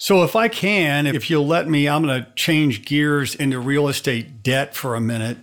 So, 0.00 0.22
if 0.22 0.36
I 0.36 0.46
can, 0.46 1.08
if 1.08 1.28
you'll 1.28 1.46
let 1.46 1.68
me, 1.68 1.88
I'm 1.88 2.04
going 2.04 2.22
to 2.24 2.30
change 2.34 2.84
gears 2.84 3.34
into 3.34 3.58
real 3.58 3.88
estate 3.88 4.44
debt 4.44 4.76
for 4.76 4.94
a 4.94 5.00
minute. 5.00 5.38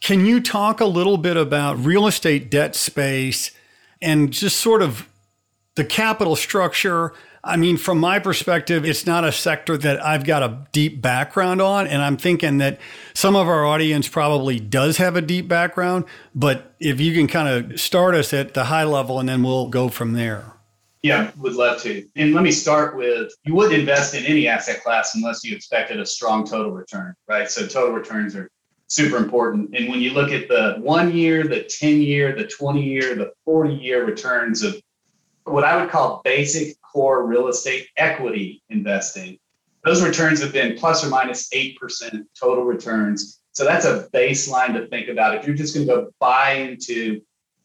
Can 0.00 0.24
you 0.24 0.40
talk 0.40 0.80
a 0.80 0.86
little 0.86 1.16
bit 1.18 1.36
about 1.36 1.76
real 1.78 2.06
estate 2.06 2.50
debt 2.50 2.76
space 2.76 3.50
and 4.00 4.32
just 4.32 4.58
sort 4.58 4.80
of 4.80 5.08
the 5.74 5.84
capital 5.84 6.36
structure? 6.36 7.12
I 7.42 7.56
mean, 7.56 7.78
from 7.78 7.98
my 7.98 8.18
perspective, 8.18 8.84
it's 8.84 9.06
not 9.06 9.24
a 9.24 9.32
sector 9.32 9.78
that 9.78 10.04
I've 10.04 10.24
got 10.24 10.42
a 10.42 10.66
deep 10.72 11.00
background 11.00 11.62
on. 11.62 11.86
And 11.86 12.02
I'm 12.02 12.16
thinking 12.16 12.58
that 12.58 12.78
some 13.14 13.34
of 13.34 13.48
our 13.48 13.64
audience 13.64 14.08
probably 14.08 14.60
does 14.60 14.98
have 14.98 15.16
a 15.16 15.22
deep 15.22 15.48
background. 15.48 16.04
But 16.34 16.74
if 16.80 17.00
you 17.00 17.14
can 17.14 17.26
kind 17.26 17.48
of 17.48 17.80
start 17.80 18.14
us 18.14 18.34
at 18.34 18.52
the 18.52 18.64
high 18.64 18.84
level 18.84 19.18
and 19.18 19.28
then 19.28 19.42
we'll 19.42 19.68
go 19.68 19.88
from 19.88 20.12
there. 20.12 20.52
Yeah, 21.02 21.30
would 21.38 21.54
love 21.54 21.80
to. 21.82 22.06
And 22.14 22.34
let 22.34 22.44
me 22.44 22.50
start 22.50 22.94
with 22.94 23.32
you 23.44 23.54
wouldn't 23.54 23.78
invest 23.78 24.14
in 24.14 24.24
any 24.26 24.46
asset 24.46 24.82
class 24.82 25.14
unless 25.14 25.42
you 25.42 25.56
expected 25.56 25.98
a 25.98 26.04
strong 26.04 26.46
total 26.46 26.72
return, 26.72 27.14
right? 27.26 27.50
So 27.50 27.66
total 27.66 27.94
returns 27.94 28.36
are 28.36 28.50
super 28.88 29.16
important. 29.16 29.74
And 29.74 29.88
when 29.88 30.00
you 30.00 30.10
look 30.10 30.30
at 30.30 30.48
the 30.48 30.76
one 30.78 31.16
year, 31.16 31.44
the 31.44 31.62
10 31.62 32.02
year, 32.02 32.34
the 32.36 32.46
20 32.46 32.82
year, 32.82 33.14
the 33.14 33.32
40 33.46 33.76
year 33.76 34.04
returns 34.04 34.62
of 34.62 34.78
what 35.44 35.64
I 35.64 35.80
would 35.80 35.90
call 35.90 36.20
basic 36.22 36.76
core 36.92 37.26
real 37.26 37.48
estate 37.48 37.88
equity 37.96 38.62
investing, 38.68 39.38
those 39.84 40.02
returns 40.02 40.40
have 40.42 40.52
been 40.52 40.76
plus 40.76 41.04
or 41.04 41.08
minus 41.08 41.48
8% 41.50 42.24
total 42.38 42.64
returns. 42.64 43.40
So 43.52 43.64
that's 43.64 43.84
a 43.84 44.08
baseline 44.14 44.74
to 44.74 44.86
think 44.88 45.08
about. 45.08 45.34
If 45.36 45.46
you're 45.46 45.56
just 45.56 45.74
going 45.74 45.86
to 45.86 45.92
go 45.92 46.10
buy 46.18 46.52
into 46.52 47.20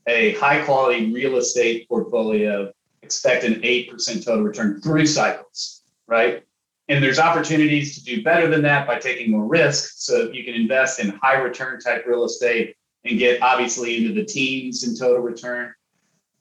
a 0.08 0.34
high 0.36 0.62
quality 0.64 1.12
real 1.12 1.38
estate 1.38 1.88
portfolio, 1.90 2.72
expect 3.02 3.44
an 3.44 3.56
8% 3.56 4.24
total 4.24 4.44
return 4.44 4.82
through 4.82 5.06
cycles, 5.06 5.84
right? 6.08 6.44
And 6.88 7.04
there's 7.04 7.20
opportunities 7.20 7.96
to 7.96 8.04
do 8.04 8.24
better 8.24 8.48
than 8.48 8.62
that 8.64 8.86
by 8.88 9.00
taking 9.00 9.32
more 9.32 9.46
risk. 9.46 9.94
So 9.98 10.32
you 10.32 10.44
can 10.44 10.54
invest 10.54 11.00
in 11.00 11.10
high 11.22 11.38
return 11.38 11.80
type 11.80 12.06
real 12.06 12.26
estate 12.26 12.76
and 13.04 13.20
get 13.20 13.42
obviously 13.42 13.98
into 13.98 14.14
the 14.14 14.26
teens 14.26 14.84
in 14.88 14.96
total 14.96 15.22
return. 15.22 15.74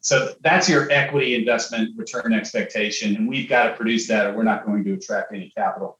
So 0.04 0.34
that's 0.42 0.68
your 0.68 0.90
equity 0.92 1.34
investment 1.34 1.96
return 1.96 2.34
expectation. 2.34 3.16
And 3.16 3.26
we've 3.26 3.48
got 3.48 3.70
to 3.70 3.74
produce 3.74 4.06
that 4.08 4.26
or 4.26 4.36
we're 4.36 4.42
not 4.42 4.66
going 4.66 4.84
to 4.84 4.92
attract 4.92 5.32
any 5.32 5.50
capital. 5.56 5.98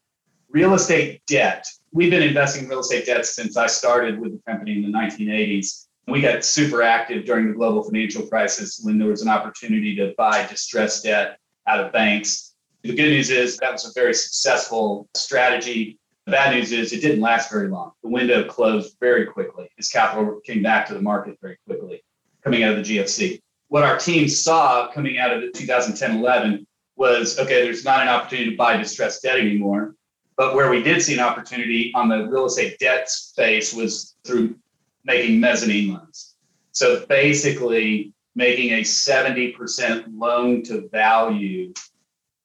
Real 0.51 0.75
estate 0.75 1.23
debt. 1.27 1.67
We've 1.91 2.11
been 2.11 2.23
investing 2.23 2.65
in 2.65 2.69
real 2.69 2.81
estate 2.81 3.07
debt 3.07 3.25
since 3.25 3.57
I 3.57 3.67
started 3.67 4.21
with 4.21 4.33
the 4.33 4.43
company 4.47 4.73
in 4.73 4.83
the 4.83 4.99
1980s. 4.99 5.87
We 6.07 6.21
got 6.21 6.45
super 6.45 6.83
active 6.83 7.25
during 7.25 7.49
the 7.49 7.55
global 7.55 7.83
financial 7.83 8.27
crisis 8.27 8.79
when 8.83 8.99
there 8.99 9.09
was 9.09 9.23
an 9.23 9.29
opportunity 9.29 9.97
to 9.97 10.13
buy 10.19 10.47
distressed 10.49 11.05
debt 11.05 11.39
out 11.67 11.83
of 11.83 11.91
banks. 11.91 12.57
The 12.83 12.95
good 12.95 13.09
news 13.09 13.31
is 13.31 13.57
that 13.57 13.73
was 13.73 13.87
a 13.87 13.93
very 13.99 14.13
successful 14.13 15.09
strategy. 15.17 15.99
The 16.27 16.33
bad 16.33 16.55
news 16.55 16.73
is 16.73 16.93
it 16.93 17.01
didn't 17.01 17.23
last 17.23 17.51
very 17.51 17.69
long. 17.69 17.93
The 18.03 18.11
window 18.11 18.45
closed 18.45 18.99
very 19.01 19.25
quickly 19.25 19.71
as 19.79 19.89
capital 19.89 20.41
came 20.45 20.63
back 20.63 20.87
to 20.89 20.95
the 20.95 21.01
market 21.01 21.39
very 21.41 21.57
quickly 21.67 22.05
coming 22.43 22.65
out 22.65 22.77
of 22.77 22.87
the 22.87 22.99
GFC. 22.99 23.41
What 23.69 23.83
our 23.83 23.99
team 23.99 24.29
saw 24.29 24.91
coming 24.93 25.19
out 25.19 25.33
of 25.33 25.41
the 25.41 25.51
2010 25.51 26.19
11 26.19 26.67
was 26.97 27.39
okay, 27.39 27.63
there's 27.63 27.85
not 27.85 28.03
an 28.03 28.09
opportunity 28.09 28.51
to 28.51 28.57
buy 28.57 28.77
distressed 28.77 29.23
debt 29.23 29.39
anymore. 29.39 29.95
But 30.37 30.55
where 30.55 30.71
we 30.71 30.83
did 30.83 31.01
see 31.03 31.15
an 31.15 31.21
opportunity 31.21 31.93
on 31.95 32.09
the 32.09 32.27
real 32.27 32.47
estate 32.47 32.79
debt 32.79 33.09
space 33.09 33.73
was 33.73 34.17
through 34.25 34.57
making 35.05 35.39
mezzanine 35.39 35.93
loans. 35.93 36.35
So 36.73 37.07
basically, 37.07 38.13
making 38.35 38.71
a 38.73 38.81
70% 38.81 40.07
loan 40.13 40.63
to 40.65 40.89
value 40.89 41.73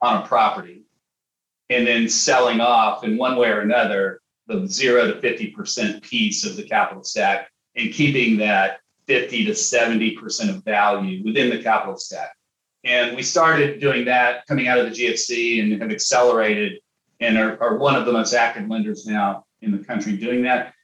on 0.02 0.22
a 0.22 0.28
property 0.28 0.84
and 1.70 1.86
then 1.86 2.08
selling 2.08 2.62
off 2.62 3.04
in 3.04 3.18
one 3.18 3.38
way 3.38 3.50
or 3.50 3.62
another 3.62 4.22
the 4.48 4.68
zero 4.68 5.12
to 5.12 5.20
50% 5.20 6.02
piece 6.02 6.46
of 6.46 6.56
the 6.56 6.64
capital 6.64 7.04
stack 7.04 7.50
and 7.76 7.94
keeping 7.94 8.38
that 8.38 8.80
50 9.10 9.46
to 9.46 9.52
70% 9.54 10.50
of 10.50 10.64
value 10.64 11.24
within 11.26 11.50
the 11.50 11.64
capital 11.64 11.98
stack. 11.98 12.30
And 12.84 13.16
we 13.16 13.24
started 13.24 13.82
doing 13.82 14.06
that 14.06 14.46
coming 14.48 14.68
out 14.68 14.78
of 14.78 14.86
the 14.86 14.92
GFC 14.92 15.62
and 15.62 15.82
have 15.82 15.90
accelerated 15.90 16.80
and 17.20 17.36
are, 17.36 17.62
are 17.62 17.78
one 17.78 17.96
of 17.96 18.06
the 18.06 18.14
most 18.14 18.36
active 18.36 18.70
lenders 18.70 19.08
now 19.08 19.46
in 19.64 19.72
the 19.72 19.84
country 19.84 20.16
doing 20.16 20.44
that. 20.44 20.76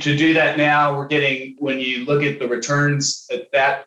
To 0.00 0.14
do 0.14 0.34
that 0.34 0.58
now, 0.58 0.94
we're 0.94 1.06
getting, 1.06 1.56
when 1.58 1.80
you 1.80 2.04
look 2.04 2.22
at 2.22 2.38
the 2.38 2.46
returns 2.46 3.26
at 3.32 3.50
that 3.52 3.86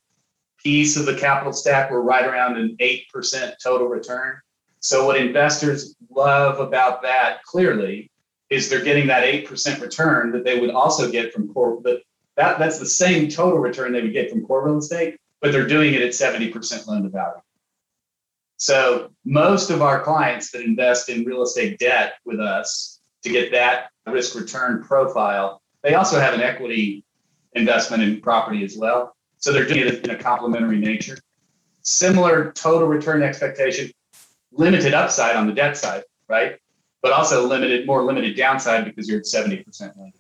piece 0.58 0.98
of 0.98 1.06
the 1.06 1.16
capital 1.16 1.54
stack, 1.54 1.92
we're 1.92 2.02
right 2.02 2.26
around 2.26 2.58
an 2.58 2.76
8% 2.82 3.54
total 3.64 3.88
return. 3.88 4.40
So, 4.80 5.06
what 5.06 5.16
investors 5.18 5.96
love 6.10 6.60
about 6.60 7.04
that 7.04 7.44
clearly 7.44 8.10
is 8.50 8.68
they're 8.68 8.84
getting 8.84 9.06
that 9.08 9.24
8% 9.24 9.80
return 9.80 10.32
that 10.32 10.44
they 10.44 10.60
would 10.60 10.72
also 10.72 11.12
get 11.12 11.32
from 11.32 11.54
core, 11.54 11.80
but 11.80 12.02
that, 12.40 12.58
that's 12.58 12.80
the 12.80 12.86
same 12.86 13.28
total 13.28 13.60
return 13.60 13.92
they 13.92 14.02
would 14.02 14.14
get 14.14 14.32
from 14.32 14.46
core 14.46 14.66
real 14.66 14.78
estate, 14.78 15.18
but 15.42 15.52
they're 15.52 15.68
doing 15.68 15.94
it 15.94 16.02
at 16.02 16.12
70% 16.12 16.88
loan 16.88 17.04
to 17.04 17.10
value. 17.10 17.42
So, 18.56 19.12
most 19.26 19.70
of 19.70 19.82
our 19.82 20.02
clients 20.02 20.50
that 20.52 20.62
invest 20.62 21.10
in 21.10 21.26
real 21.26 21.44
estate 21.44 21.80
debt 21.80 22.14
with 22.24 22.40
us 22.40 23.02
to 23.24 23.30
get 23.30 23.52
that 23.52 23.90
risk 24.08 24.36
return 24.36 24.82
profile, 24.82 25.62
they 25.84 25.96
also 25.96 26.18
have 26.18 26.34
an 26.34 26.40
equity 26.40 27.04
investment 27.54 28.04
in 28.04 28.22
property 28.22 28.64
as 28.64 28.78
well. 28.78 29.18
So, 29.40 29.52
they're 29.52 29.68
doing 29.68 29.88
it 29.88 30.08
in 30.08 30.12
a 30.12 30.18
complementary 30.18 30.80
nature. 30.80 31.18
Similar 31.82 32.54
total 32.54 32.88
return 32.88 33.22
expectation 33.22 33.92
limited 34.54 34.94
upside 34.94 35.36
on 35.36 35.46
the 35.46 35.54
debt 35.54 35.76
side, 35.76 36.04
right? 36.30 36.56
But 37.02 37.12
also 37.12 37.46
limited, 37.46 37.86
more 37.86 38.04
limited 38.04 38.38
downside 38.38 38.86
because 38.86 39.10
you're 39.10 39.20
at 39.20 39.26
70% 39.26 39.98
loan. 39.98 40.14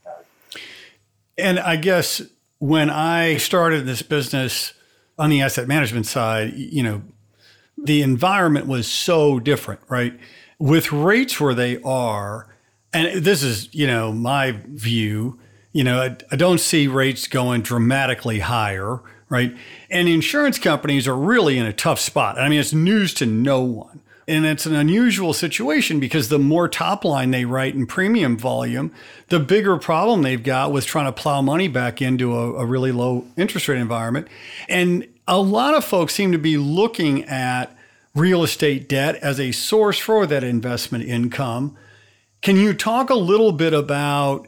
And 1.39 1.59
I 1.59 1.75
guess 1.75 2.21
when 2.59 2.89
I 2.89 3.37
started 3.37 3.85
this 3.85 4.01
business 4.01 4.73
on 5.17 5.29
the 5.29 5.41
asset 5.41 5.67
management 5.67 6.05
side, 6.05 6.53
you 6.53 6.83
know, 6.83 7.01
the 7.77 8.01
environment 8.01 8.67
was 8.67 8.87
so 8.87 9.39
different, 9.39 9.81
right? 9.89 10.17
With 10.59 10.91
rates 10.91 11.39
where 11.39 11.53
they 11.53 11.81
are, 11.81 12.47
and 12.93 13.23
this 13.23 13.43
is, 13.43 13.73
you 13.73 13.87
know, 13.87 14.11
my 14.11 14.59
view, 14.67 15.39
you 15.71 15.83
know, 15.83 16.01
I, 16.01 16.17
I 16.31 16.35
don't 16.35 16.59
see 16.59 16.87
rates 16.87 17.27
going 17.27 17.61
dramatically 17.61 18.39
higher, 18.39 18.99
right? 19.29 19.55
And 19.89 20.09
insurance 20.09 20.59
companies 20.59 21.07
are 21.07 21.15
really 21.15 21.57
in 21.57 21.65
a 21.65 21.73
tough 21.73 21.99
spot. 21.99 22.37
I 22.37 22.49
mean, 22.49 22.59
it's 22.59 22.73
news 22.73 23.13
to 23.15 23.25
no 23.25 23.61
one. 23.61 24.01
And 24.29 24.45
it's 24.45 24.67
an 24.67 24.75
unusual 24.75 25.33
situation 25.33 25.99
because 25.99 26.29
the 26.29 26.37
more 26.37 26.69
top 26.69 27.03
line 27.03 27.31
they 27.31 27.45
write 27.45 27.73
in 27.73 27.87
premium 27.87 28.37
volume, 28.37 28.91
the 29.29 29.39
bigger 29.39 29.75
problem 29.77 30.21
they've 30.21 30.43
got 30.43 30.71
with 30.71 30.85
trying 30.85 31.07
to 31.07 31.11
plow 31.11 31.41
money 31.41 31.67
back 31.67 31.99
into 31.99 32.37
a, 32.37 32.53
a 32.57 32.65
really 32.65 32.91
low 32.91 33.25
interest 33.35 33.67
rate 33.67 33.79
environment. 33.79 34.27
And 34.67 35.07
a 35.27 35.39
lot 35.39 35.73
of 35.73 35.83
folks 35.83 36.13
seem 36.13 36.31
to 36.31 36.37
be 36.37 36.57
looking 36.57 37.23
at 37.25 37.75
real 38.13 38.43
estate 38.43 38.87
debt 38.87 39.15
as 39.15 39.39
a 39.39 39.51
source 39.51 39.97
for 39.97 40.27
that 40.27 40.43
investment 40.43 41.05
income. 41.05 41.75
Can 42.43 42.55
you 42.55 42.75
talk 42.75 43.09
a 43.09 43.15
little 43.15 43.51
bit 43.51 43.73
about 43.73 44.47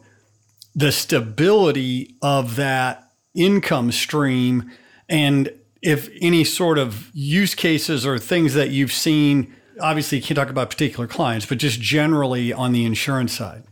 the 0.75 0.91
stability 0.91 2.17
of 2.21 2.55
that 2.55 3.11
income 3.33 3.91
stream 3.91 4.71
and 5.09 5.51
if 5.81 6.07
any 6.21 6.43
sort 6.43 6.77
of 6.77 7.09
use 7.15 7.55
cases 7.55 8.05
or 8.05 8.19
things 8.19 8.53
that 8.53 8.69
you've 8.69 8.93
seen 8.93 9.55
obviously 9.81 10.19
you 10.19 10.23
can't 10.23 10.37
talk 10.37 10.49
about 10.49 10.69
particular 10.69 11.07
clients, 11.07 11.45
but 11.45 11.57
just 11.57 11.81
generally 11.81 12.53
on 12.53 12.71
the 12.71 12.85
insurance 12.85 13.33
side. 13.33 13.63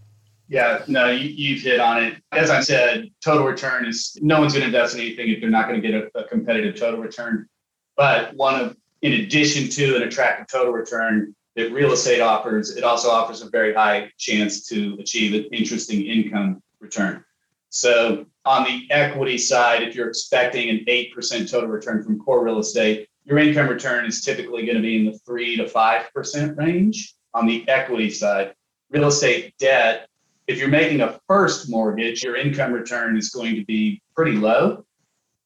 Yeah, 0.47 0.83
no, 0.87 1.11
you, 1.11 1.55
have 1.55 1.63
hit 1.63 1.79
on 1.79 2.03
it. 2.03 2.15
As 2.31 2.49
I 2.49 2.61
said, 2.61 3.11
total 3.23 3.45
return 3.45 3.85
is 3.85 4.17
no 4.19 4.39
one's 4.39 4.53
going 4.53 4.61
to 4.61 4.67
invest 4.67 4.95
in 4.95 5.01
anything 5.01 5.29
if 5.29 5.41
they're 5.41 5.49
not 5.49 5.67
going 5.67 5.79
to 5.79 5.87
get 5.87 6.09
a, 6.15 6.19
a 6.19 6.27
competitive 6.27 6.75
total 6.75 6.99
return. 6.99 7.47
But 7.95 8.35
one 8.35 8.59
of, 8.59 8.77
in 9.03 9.13
addition 9.13 9.69
to 9.69 9.95
an 9.95 10.03
attractive 10.03 10.47
total 10.47 10.73
return 10.73 11.35
that 11.55 11.71
real 11.71 11.91
estate 11.91 12.19
offers, 12.19 12.75
it 12.75 12.83
also 12.83 13.09
offers 13.09 13.43
a 13.43 13.49
very 13.49 13.75
high 13.75 14.11
chance 14.17 14.67
to 14.69 14.97
achieve 14.99 15.35
an 15.35 15.49
interesting 15.51 16.05
income 16.05 16.63
return. 16.79 17.23
So 17.69 18.25
on 18.45 18.63
the 18.63 18.87
equity 18.89 19.37
side, 19.37 19.83
if 19.83 19.93
you're 19.93 20.09
expecting 20.09 20.69
an 20.69 20.83
8% 20.87 21.49
total 21.49 21.69
return 21.69 22.03
from 22.03 22.19
core 22.19 22.43
real 22.43 22.57
estate, 22.57 23.07
your 23.29 23.37
income 23.37 23.69
return 23.69 24.05
is 24.05 24.21
typically 24.21 24.65
going 24.65 24.75
to 24.75 24.81
be 24.81 24.97
in 24.97 25.05
the 25.05 25.17
three 25.19 25.55
to 25.55 25.69
five 25.69 26.11
percent 26.13 26.57
range 26.57 27.13
on 27.35 27.45
the 27.45 27.67
equity 27.69 28.09
side. 28.09 28.55
Real 28.89 29.07
estate 29.07 29.53
debt, 29.59 30.09
if 30.47 30.57
you're 30.57 30.67
making 30.67 31.01
a 31.01 31.19
first 31.27 31.69
mortgage, 31.69 32.23
your 32.23 32.35
income 32.35 32.73
return 32.73 33.15
is 33.15 33.29
going 33.29 33.53
to 33.53 33.63
be 33.65 34.01
pretty 34.15 34.31
low, 34.31 34.83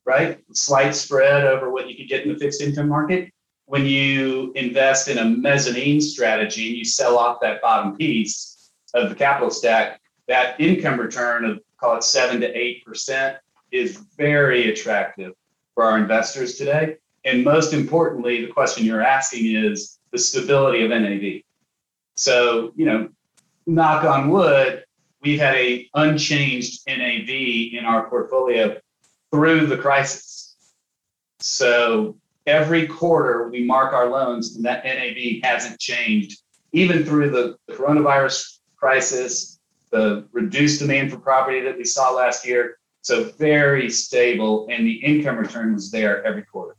right? 0.06 0.40
Slight 0.54 0.96
spread 0.96 1.46
over 1.46 1.72
what 1.72 1.90
you 1.90 1.98
could 1.98 2.08
get 2.08 2.26
in 2.26 2.32
the 2.32 2.40
fixed 2.40 2.62
income 2.62 2.88
market. 2.88 3.30
When 3.66 3.86
you 3.86 4.54
invest 4.56 5.10
in 5.10 5.18
a 5.18 5.26
mezzanine 5.26 6.00
strategy 6.00 6.70
and 6.70 6.78
you 6.78 6.86
sell 6.86 7.18
off 7.18 7.40
that 7.42 7.62
bottom 7.62 7.98
piece 7.98 8.72
of 8.94 9.10
the 9.10 9.16
capital 9.16 9.50
stack, 9.50 10.00
that 10.30 10.58
income 10.60 10.98
return 10.98 11.44
of 11.44 11.60
call 11.78 11.98
it 11.98 12.04
seven 12.04 12.40
to 12.40 12.58
eight 12.58 12.86
percent 12.86 13.38
is 13.74 13.98
very 14.16 14.72
attractive 14.72 15.34
for 15.74 15.84
our 15.84 15.98
investors 15.98 16.56
today. 16.56 16.96
And 17.26 17.44
most 17.44 17.74
importantly, 17.74 18.46
the 18.46 18.52
question 18.52 18.86
you're 18.86 19.02
asking 19.02 19.56
is 19.56 20.00
the 20.12 20.18
stability 20.18 20.84
of 20.84 20.90
NAV. 20.90 21.42
So, 22.16 22.74
you 22.76 22.86
know, 22.86 23.10
knock 23.66 24.04
on 24.04 24.30
wood, 24.30 24.84
we've 25.22 25.40
had 25.40 25.56
a 25.56 25.90
unchanged 25.94 26.82
NAV 26.88 27.30
in 27.30 27.86
our 27.86 28.10
portfolio 28.10 28.78
through 29.32 29.68
the 29.68 29.78
crisis. 29.78 30.56
So 31.40 32.18
every 32.46 32.88
quarter 32.88 33.50
we 33.50 33.64
mark 33.64 33.94
our 33.94 34.10
loans 34.10 34.56
and 34.56 34.66
that 34.66 34.84
NAV 34.84 35.42
hasn't 35.44 35.80
changed, 35.80 36.42
even 36.74 37.06
through 37.06 37.30
the 37.32 37.58
coronavirus 37.74 38.60
crisis, 38.76 39.60
the 39.92 40.28
reduced 40.32 40.80
demand 40.80 41.12
for 41.12 41.18
property 41.18 41.62
that 41.62 41.78
we 41.78 41.86
saw 41.86 42.12
last 42.12 42.46
year. 42.46 42.78
So 43.02 43.26
very 43.38 43.90
stable, 43.90 44.68
and 44.72 44.88
the 44.88 44.94
income 44.94 45.36
return 45.38 45.74
was 45.74 45.92
there 45.92 46.26
every 46.26 46.44
quarter. 46.44 46.78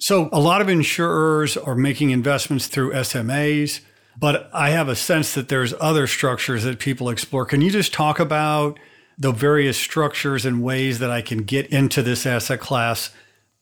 So, 0.00 0.30
a 0.32 0.40
lot 0.40 0.62
of 0.62 0.68
insurers 0.70 1.58
are 1.58 1.74
making 1.74 2.10
investments 2.10 2.68
through 2.68 2.92
SMAs, 2.92 3.80
but 4.18 4.48
I 4.52 4.70
have 4.70 4.88
a 4.88 4.96
sense 4.96 5.34
that 5.34 5.48
there's 5.48 5.74
other 5.78 6.06
structures 6.06 6.64
that 6.64 6.78
people 6.78 7.10
explore. 7.10 7.44
Can 7.44 7.60
you 7.60 7.70
just 7.70 7.92
talk 7.92 8.18
about 8.18 8.78
the 9.18 9.30
various 9.30 9.76
structures 9.76 10.46
and 10.46 10.62
ways 10.62 11.00
that 11.00 11.10
I 11.10 11.20
can 11.20 11.42
get 11.42 11.66
into 11.66 12.02
this 12.02 12.24
asset 12.24 12.60
class? 12.60 13.10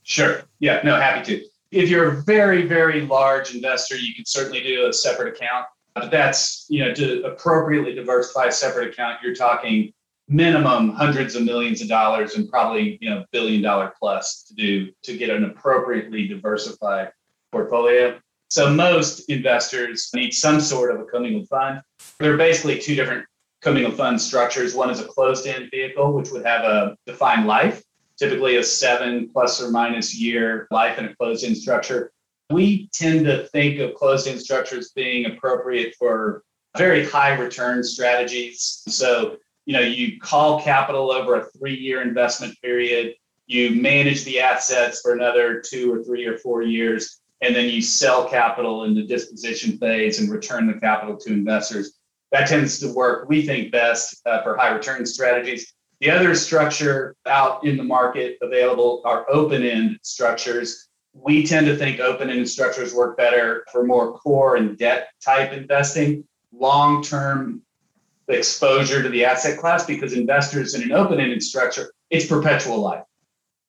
Sure. 0.04 0.42
Yeah, 0.60 0.80
no, 0.84 0.94
happy 0.94 1.24
to. 1.24 1.44
if 1.72 1.90
you're 1.90 2.18
a 2.18 2.22
very, 2.22 2.66
very 2.66 3.00
large 3.00 3.52
investor, 3.52 3.96
you 3.96 4.14
can 4.14 4.24
certainly 4.24 4.62
do 4.62 4.86
a 4.86 4.92
separate 4.92 5.34
account. 5.34 5.66
But 5.94 6.12
that's, 6.12 6.66
you 6.68 6.84
know, 6.84 6.94
to 6.94 7.24
appropriately 7.24 7.94
diversify 7.94 8.46
a 8.46 8.52
separate 8.52 8.92
account, 8.92 9.18
you're 9.22 9.34
talking 9.34 9.92
minimum 10.28 10.90
hundreds 10.90 11.34
of 11.34 11.42
millions 11.42 11.80
of 11.80 11.88
dollars 11.88 12.34
and 12.34 12.48
probably, 12.48 12.98
you 13.00 13.08
know, 13.08 13.24
billion 13.32 13.62
dollar 13.62 13.92
plus 13.98 14.44
to 14.44 14.54
do 14.54 14.92
to 15.02 15.16
get 15.16 15.30
an 15.30 15.44
appropriately 15.44 16.28
diversified 16.28 17.10
portfolio. 17.50 18.18
So 18.50 18.70
most 18.70 19.28
investors 19.30 20.10
need 20.14 20.32
some 20.32 20.60
sort 20.60 20.94
of 20.94 21.00
a 21.00 21.04
commingled 21.04 21.48
fund. 21.48 21.80
There 22.18 22.32
are 22.32 22.36
basically 22.36 22.78
two 22.78 22.94
different 22.94 23.26
commingled 23.62 23.96
fund 23.96 24.20
structures. 24.20 24.74
One 24.74 24.90
is 24.90 25.00
a 25.00 25.04
closed-end 25.04 25.70
vehicle, 25.70 26.12
which 26.12 26.30
would 26.30 26.46
have 26.46 26.64
a 26.64 26.96
defined 27.06 27.46
life, 27.46 27.82
typically 28.18 28.56
a 28.56 28.62
seven 28.62 29.28
plus 29.32 29.62
or 29.62 29.70
minus 29.70 30.14
year 30.14 30.66
life 30.70 30.98
in 30.98 31.06
a 31.06 31.16
closed-end 31.16 31.56
structure. 31.56 32.12
We 32.50 32.88
tend 32.92 33.26
to 33.26 33.46
think 33.48 33.80
of 33.80 33.94
closed-end 33.94 34.40
structures 34.40 34.92
being 34.92 35.26
appropriate 35.26 35.94
for 35.98 36.42
very 36.76 37.04
high 37.04 37.34
return 37.34 37.82
strategies. 37.82 38.82
So, 38.88 39.36
you 39.68 39.74
know, 39.74 39.80
you 39.80 40.18
call 40.18 40.62
capital 40.62 41.10
over 41.10 41.36
a 41.36 41.44
three-year 41.50 42.00
investment 42.00 42.58
period, 42.62 43.14
you 43.46 43.70
manage 43.70 44.24
the 44.24 44.40
assets 44.40 45.02
for 45.02 45.12
another 45.12 45.60
two 45.60 45.92
or 45.92 46.02
three 46.02 46.24
or 46.24 46.38
four 46.38 46.62
years, 46.62 47.20
and 47.42 47.54
then 47.54 47.68
you 47.68 47.82
sell 47.82 48.26
capital 48.26 48.84
in 48.84 48.94
the 48.94 49.06
disposition 49.06 49.76
phase 49.76 50.20
and 50.20 50.30
return 50.30 50.66
the 50.66 50.80
capital 50.80 51.18
to 51.18 51.34
investors. 51.34 51.98
That 52.32 52.48
tends 52.48 52.78
to 52.78 52.94
work, 52.94 53.28
we 53.28 53.44
think, 53.44 53.70
best 53.70 54.22
uh, 54.24 54.42
for 54.42 54.56
high 54.56 54.70
return 54.70 55.04
strategies. 55.04 55.74
The 56.00 56.12
other 56.12 56.34
structure 56.34 57.14
out 57.26 57.62
in 57.62 57.76
the 57.76 57.84
market 57.84 58.38
available 58.40 59.02
are 59.04 59.26
open 59.30 59.62
end 59.62 59.98
structures. 60.00 60.88
We 61.12 61.46
tend 61.46 61.66
to 61.66 61.76
think 61.76 62.00
open 62.00 62.30
end 62.30 62.48
structures 62.48 62.94
work 62.94 63.18
better 63.18 63.66
for 63.70 63.84
more 63.84 64.14
core 64.14 64.56
and 64.56 64.78
debt 64.78 65.08
type 65.22 65.52
investing, 65.52 66.24
long 66.52 67.02
term 67.02 67.60
exposure 68.28 69.02
to 69.02 69.08
the 69.08 69.24
asset 69.24 69.58
class, 69.58 69.86
because 69.86 70.12
investors 70.12 70.74
in 70.74 70.82
an 70.82 70.92
open 70.92 71.20
ended 71.20 71.42
structure, 71.42 71.92
it's 72.10 72.26
perpetual 72.26 72.78
life. 72.78 73.04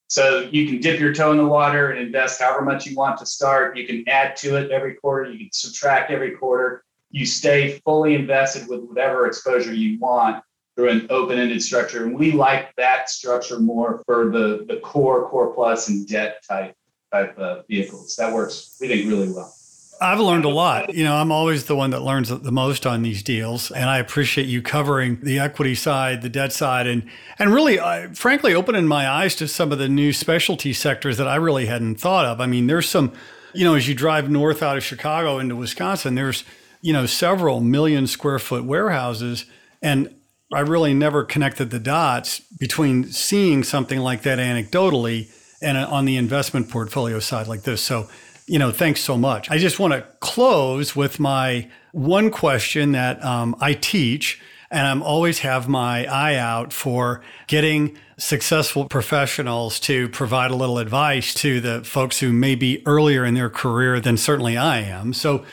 So 0.08 0.50
you 0.52 0.68
can 0.68 0.80
dip 0.80 1.00
your 1.00 1.14
toe 1.14 1.32
in 1.32 1.38
the 1.38 1.46
water 1.46 1.92
and 1.92 2.00
invest 2.00 2.42
however 2.42 2.66
much 2.66 2.88
you 2.88 2.96
want 2.96 3.20
to 3.20 3.26
start. 3.26 3.78
You 3.78 3.86
can 3.86 4.04
add 4.10 4.36
to 4.38 4.56
it 4.56 4.72
every 4.72 4.96
quarter. 4.96 5.32
You 5.32 5.38
can 5.38 5.50
subtract 5.54 6.10
every 6.10 6.32
quarter. 6.32 6.84
You 7.12 7.26
stay 7.26 7.80
fully 7.86 8.16
invested 8.16 8.68
with 8.68 8.82
whatever 8.82 9.28
exposure 9.28 9.74
you 9.74 10.00
want 10.00 10.44
through 10.76 10.90
an 10.90 11.08
open-ended 11.10 11.62
structure. 11.62 12.06
And 12.06 12.18
we 12.18 12.32
like 12.32 12.76
that 12.78 13.10
structure 13.10 13.60
more 13.60 14.02
for 14.06 14.32
the, 14.32 14.66
the 14.68 14.78
core, 14.78 15.30
core 15.30 15.54
plus, 15.54 15.90
and 15.90 16.08
debt 16.08 16.44
type 16.48 16.74
type 17.12 17.38
of 17.38 17.68
vehicles. 17.68 18.16
That 18.16 18.34
works, 18.34 18.78
we 18.80 18.88
think, 18.88 19.08
really 19.08 19.32
well. 19.32 19.54
I've 20.02 20.20
learned 20.20 20.46
a 20.46 20.50
lot. 20.50 20.94
You 20.94 21.04
know, 21.04 21.16
I'm 21.16 21.32
always 21.32 21.66
the 21.66 21.76
one 21.76 21.90
that 21.90 22.02
learns 22.02 22.30
the 22.30 22.52
most 22.52 22.86
on 22.86 23.02
these 23.02 23.22
deals, 23.22 23.70
and 23.70 23.90
I 23.90 23.98
appreciate 23.98 24.48
you 24.48 24.62
covering 24.62 25.20
the 25.22 25.40
equity 25.40 25.76
side, 25.76 26.22
the 26.22 26.30
debt 26.30 26.54
side, 26.54 26.88
and 26.88 27.04
and 27.38 27.54
really, 27.54 27.80
uh, 27.80 28.10
frankly, 28.14 28.54
opening 28.54 28.88
my 28.88 29.10
eyes 29.10 29.36
to 29.36 29.48
some 29.48 29.72
of 29.72 29.78
the 29.78 29.90
new 29.90 30.14
specialty 30.14 30.72
sectors 30.72 31.18
that 31.18 31.28
I 31.28 31.36
really 31.36 31.66
hadn't 31.66 31.96
thought 31.96 32.26
of. 32.26 32.40
I 32.40 32.46
mean, 32.46 32.68
there's 32.68 32.88
some, 32.88 33.12
you 33.54 33.66
know, 33.66 33.76
as 33.76 33.90
you 33.90 33.96
drive 33.96 34.30
north 34.30 34.64
out 34.64 34.78
of 34.78 34.84
Chicago 34.84 35.38
into 35.38 35.56
Wisconsin, 35.56 36.16
there's 36.16 36.46
you 36.82 36.94
know 36.94 37.06
several 37.06 37.60
million 37.60 38.08
square 38.08 38.40
foot 38.40 38.64
warehouses, 38.64 39.46
and 39.82 40.16
I 40.54 40.62
really 40.62 40.94
never 40.94 41.26
connected 41.26 41.72
the 41.72 41.80
dots 41.80 42.40
between 42.40 43.06
seeing 43.06 43.64
something 43.64 44.00
like 44.00 44.22
that 44.22 44.40
anecdotally 44.40 45.30
and 45.62 45.78
uh, 45.78 45.88
on 45.90 46.06
the 46.06 46.16
investment 46.16 46.70
portfolio 46.70 47.20
side 47.20 47.48
like 47.48 47.64
this. 47.64 47.82
So 47.82 48.08
you 48.50 48.58
know, 48.58 48.72
thanks 48.72 49.02
so 49.02 49.16
much. 49.16 49.52
I 49.52 49.60
just 49.60 49.80
want 49.80 49.94
to 49.94 50.02
close 50.22 50.96
with 50.96 51.20
my 51.20 51.70
one 51.92 52.32
question 52.32 52.94
that 52.94 53.24
um, 53.24 53.56
I 53.62 53.74
teach, 53.74 54.42
and 54.72 54.88
I'm 54.88 55.04
always 55.04 55.40
have 55.40 55.68
my 55.68 56.06
eye 56.08 56.36
out 56.36 56.74
for 56.74 57.22
getting 57.46 57.96
successful 58.18 58.86
professionals 58.86 59.80
to 59.82 60.10
provide 60.10 60.50
a 60.50 60.56
little 60.56 60.80
advice 60.80 61.34
to 61.36 61.62
the 61.62 61.84
folks 61.84 62.20
who 62.20 62.34
may 62.34 62.56
be 62.56 62.82
earlier 62.88 63.24
in 63.24 63.36
their 63.36 63.52
career 63.52 64.00
than 64.00 64.18
certainly 64.18 64.58
I 64.58 64.80
am. 64.80 65.14
So 65.14 65.46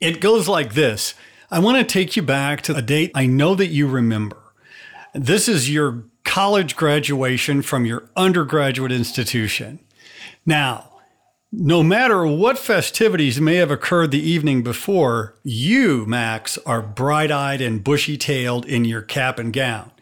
it 0.00 0.20
goes 0.20 0.46
like 0.46 0.74
this. 0.74 1.14
I 1.50 1.58
want 1.58 1.78
to 1.78 1.84
take 1.84 2.14
you 2.14 2.22
back 2.22 2.62
to 2.62 2.76
a 2.76 2.82
date 2.82 3.10
I 3.14 3.26
know 3.26 3.56
that 3.56 3.68
you 3.68 3.88
remember. 3.88 4.38
This 5.14 5.48
is 5.48 5.68
your 5.68 6.04
college 6.24 6.76
graduation 6.76 7.60
from 7.60 7.84
your 7.84 8.08
undergraduate 8.16 8.92
institution. 8.92 9.80
Now, 10.46 10.93
no 11.56 11.84
matter 11.84 12.26
what 12.26 12.58
festivities 12.58 13.40
may 13.40 13.56
have 13.56 13.70
occurred 13.70 14.10
the 14.10 14.18
evening 14.18 14.62
before, 14.62 15.36
you, 15.44 16.04
Max, 16.06 16.58
are 16.66 16.82
bright 16.82 17.30
eyed 17.30 17.60
and 17.60 17.84
bushy 17.84 18.16
tailed 18.16 18.66
in 18.66 18.84
your 18.84 19.02
cap 19.02 19.38
and 19.38 19.52
gown. 19.52 19.92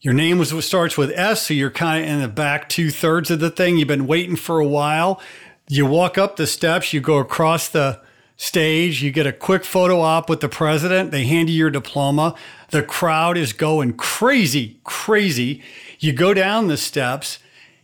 Your 0.00 0.14
name 0.14 0.38
was 0.38 0.52
starts 0.64 0.96
with 0.96 1.10
S, 1.12 1.46
so 1.46 1.54
you're 1.54 1.70
kind 1.70 2.04
of 2.04 2.10
in 2.10 2.20
the 2.20 2.28
back 2.28 2.68
two 2.68 2.90
thirds 2.90 3.30
of 3.30 3.40
the 3.40 3.50
thing. 3.50 3.76
You've 3.76 3.88
been 3.88 4.06
waiting 4.06 4.36
for 4.36 4.58
a 4.58 4.66
while. 4.66 5.20
You 5.68 5.86
walk 5.86 6.16
up 6.16 6.36
the 6.36 6.46
steps, 6.46 6.92
you 6.92 7.00
go 7.00 7.18
across 7.18 7.68
the 7.68 8.00
stage, 8.36 9.02
you 9.02 9.10
get 9.10 9.26
a 9.26 9.32
quick 9.32 9.64
photo 9.64 10.00
op 10.00 10.28
with 10.28 10.40
the 10.40 10.48
president. 10.48 11.10
They 11.10 11.24
hand 11.24 11.50
you 11.50 11.56
your 11.56 11.70
diploma. 11.70 12.34
The 12.70 12.82
crowd 12.82 13.36
is 13.36 13.52
going 13.52 13.94
crazy, 13.94 14.78
crazy. 14.84 15.62
You 15.98 16.12
go 16.12 16.32
down 16.32 16.68
the 16.68 16.76
steps 16.76 17.38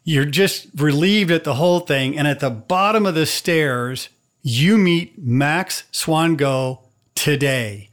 you're 0.05 0.25
just 0.25 0.69
relieved 0.77 1.31
at 1.31 1.45
the 1.45 1.55
whole 1.55 1.81
thing. 1.81 2.17
And 2.19 2.27
at 2.27 2.41
the 2.41 2.51
bottom 2.51 3.07
of 3.07 3.15
the 3.15 3.27
stairs, 3.27 4.09
you 4.43 4.79
meet 4.79 5.19
Max 5.19 5.85
Swango 5.93 6.81
today. 7.15 7.91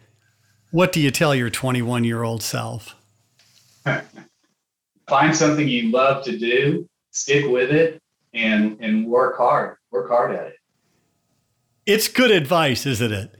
What 0.72 0.92
do 0.92 1.00
you 1.00 1.12
tell 1.12 1.36
your 1.36 1.50
21 1.50 2.04
year 2.04 2.24
old 2.24 2.44
self? 2.44 2.96
Find 5.08 5.36
something 5.36 5.68
you 5.68 5.92
love 5.92 6.24
to 6.26 6.38
do, 6.38 6.88
stick 7.12 7.46
with 7.48 7.72
it, 7.72 8.02
and, 8.34 8.78
and 8.82 9.08
work 9.08 9.38
hard. 9.38 9.78
Work 9.92 10.10
hard 10.10 10.36
at 10.36 10.48
it. 10.48 10.58
It's 11.86 12.10
good 12.10 12.32
advice, 12.32 12.86
isn't 12.86 13.14
it? 13.14 13.34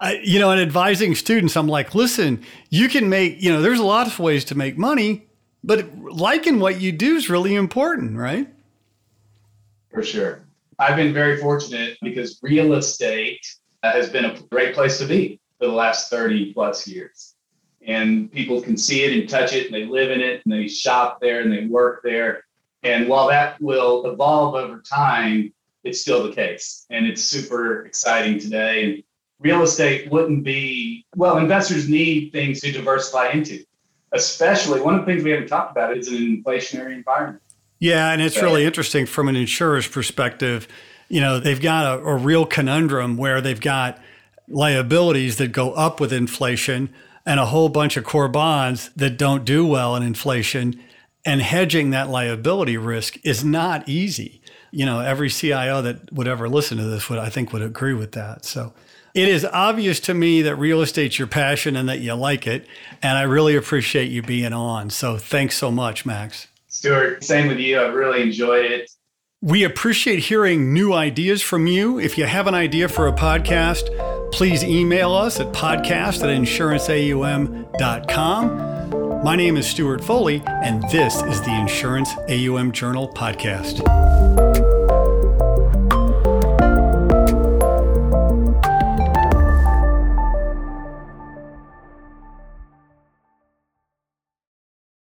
I, 0.00 0.20
you 0.24 0.40
know, 0.40 0.50
in 0.50 0.58
advising 0.58 1.14
students, 1.14 1.56
I'm 1.56 1.68
like, 1.68 1.94
listen, 1.94 2.42
you 2.70 2.88
can 2.88 3.08
make, 3.08 3.40
you 3.40 3.52
know, 3.52 3.62
there's 3.62 3.78
a 3.78 3.84
lot 3.84 4.08
of 4.08 4.18
ways 4.18 4.44
to 4.46 4.56
make 4.56 4.76
money. 4.76 5.28
But 5.64 5.96
liking 5.96 6.58
what 6.58 6.80
you 6.80 6.92
do 6.92 7.16
is 7.16 7.30
really 7.30 7.54
important, 7.54 8.16
right? 8.16 8.48
For 9.92 10.02
sure. 10.02 10.44
I've 10.78 10.96
been 10.96 11.14
very 11.14 11.36
fortunate 11.36 11.98
because 12.02 12.38
real 12.42 12.74
estate 12.74 13.46
uh, 13.82 13.92
has 13.92 14.08
been 14.08 14.24
a 14.24 14.40
great 14.50 14.74
place 14.74 14.98
to 14.98 15.06
be 15.06 15.40
for 15.58 15.66
the 15.66 15.72
last 15.72 16.10
30 16.10 16.52
plus 16.52 16.88
years. 16.88 17.34
And 17.86 18.30
people 18.32 18.60
can 18.60 18.76
see 18.76 19.04
it 19.04 19.12
and 19.18 19.28
touch 19.28 19.52
it 19.52 19.66
and 19.66 19.74
they 19.74 19.84
live 19.84 20.10
in 20.10 20.20
it 20.20 20.42
and 20.44 20.52
they 20.52 20.66
shop 20.66 21.20
there 21.20 21.40
and 21.42 21.52
they 21.52 21.66
work 21.66 22.02
there. 22.02 22.44
And 22.82 23.08
while 23.08 23.28
that 23.28 23.60
will 23.60 24.06
evolve 24.06 24.54
over 24.54 24.80
time, 24.80 25.52
it's 25.84 26.00
still 26.00 26.24
the 26.24 26.32
case. 26.32 26.86
And 26.90 27.06
it's 27.06 27.22
super 27.22 27.84
exciting 27.84 28.38
today. 28.38 28.84
And 28.84 29.02
real 29.40 29.62
estate 29.62 30.10
wouldn't 30.10 30.42
be, 30.42 31.06
well, 31.14 31.38
investors 31.38 31.88
need 31.88 32.32
things 32.32 32.60
to 32.60 32.72
diversify 32.72 33.30
into 33.30 33.64
especially 34.12 34.80
one 34.80 34.94
of 34.94 35.00
the 35.00 35.06
things 35.06 35.24
we 35.24 35.30
haven't 35.30 35.48
talked 35.48 35.72
about 35.72 35.96
is 35.96 36.08
an 36.08 36.16
inflationary 36.16 36.94
environment. 36.94 37.42
Yeah, 37.78 38.12
and 38.12 38.22
it's 38.22 38.36
so, 38.36 38.42
really 38.42 38.64
interesting 38.64 39.06
from 39.06 39.28
an 39.28 39.36
insurer's 39.36 39.88
perspective. 39.88 40.68
You 41.08 41.20
know, 41.20 41.40
they've 41.40 41.60
got 41.60 41.98
a, 41.98 42.04
a 42.04 42.14
real 42.14 42.46
conundrum 42.46 43.16
where 43.16 43.40
they've 43.40 43.60
got 43.60 44.00
liabilities 44.48 45.38
that 45.38 45.52
go 45.52 45.72
up 45.72 45.98
with 45.98 46.12
inflation 46.12 46.92
and 47.24 47.40
a 47.40 47.46
whole 47.46 47.68
bunch 47.68 47.96
of 47.96 48.04
core 48.04 48.28
bonds 48.28 48.90
that 48.96 49.16
don't 49.16 49.44
do 49.44 49.66
well 49.66 49.96
in 49.96 50.02
inflation. 50.02 50.80
And 51.24 51.40
hedging 51.40 51.90
that 51.90 52.08
liability 52.08 52.76
risk 52.76 53.18
is 53.24 53.44
not 53.44 53.88
easy. 53.88 54.42
You 54.72 54.86
know, 54.86 55.00
every 55.00 55.30
CIO 55.30 55.82
that 55.82 56.12
would 56.12 56.26
ever 56.26 56.48
listen 56.48 56.78
to 56.78 56.84
this 56.84 57.08
would, 57.08 57.18
I 57.18 57.28
think, 57.28 57.52
would 57.52 57.62
agree 57.62 57.94
with 57.94 58.12
that. 58.12 58.44
So, 58.44 58.72
it 59.14 59.28
is 59.28 59.44
obvious 59.44 60.00
to 60.00 60.14
me 60.14 60.42
that 60.42 60.56
real 60.56 60.82
estate's 60.82 61.16
your 61.18 61.28
passion 61.28 61.76
and 61.76 61.88
that 61.88 62.00
you 62.00 62.14
like 62.14 62.46
it. 62.46 62.66
And 63.02 63.18
I 63.18 63.22
really 63.22 63.56
appreciate 63.56 64.10
you 64.10 64.22
being 64.22 64.52
on. 64.52 64.90
So 64.90 65.16
thanks 65.18 65.56
so 65.56 65.70
much, 65.70 66.06
Max. 66.06 66.48
Stuart, 66.68 67.22
same 67.22 67.48
with 67.48 67.58
you. 67.58 67.78
I've 67.80 67.94
really 67.94 68.22
enjoyed 68.22 68.64
it. 68.64 68.90
We 69.42 69.64
appreciate 69.64 70.20
hearing 70.20 70.72
new 70.72 70.92
ideas 70.92 71.42
from 71.42 71.66
you. 71.66 71.98
If 71.98 72.16
you 72.16 72.26
have 72.26 72.46
an 72.46 72.54
idea 72.54 72.88
for 72.88 73.08
a 73.08 73.12
podcast, 73.12 73.90
please 74.30 74.62
email 74.62 75.12
us 75.12 75.40
at 75.40 75.52
podcast 75.52 76.22
at 76.22 76.28
insuranceaum.com. 76.30 79.24
My 79.24 79.36
name 79.36 79.56
is 79.56 79.66
Stuart 79.66 80.02
Foley, 80.02 80.42
and 80.46 80.82
this 80.90 81.22
is 81.22 81.40
the 81.42 81.54
Insurance 81.54 82.10
AUM 82.28 82.72
Journal 82.72 83.08
podcast. 83.08 84.51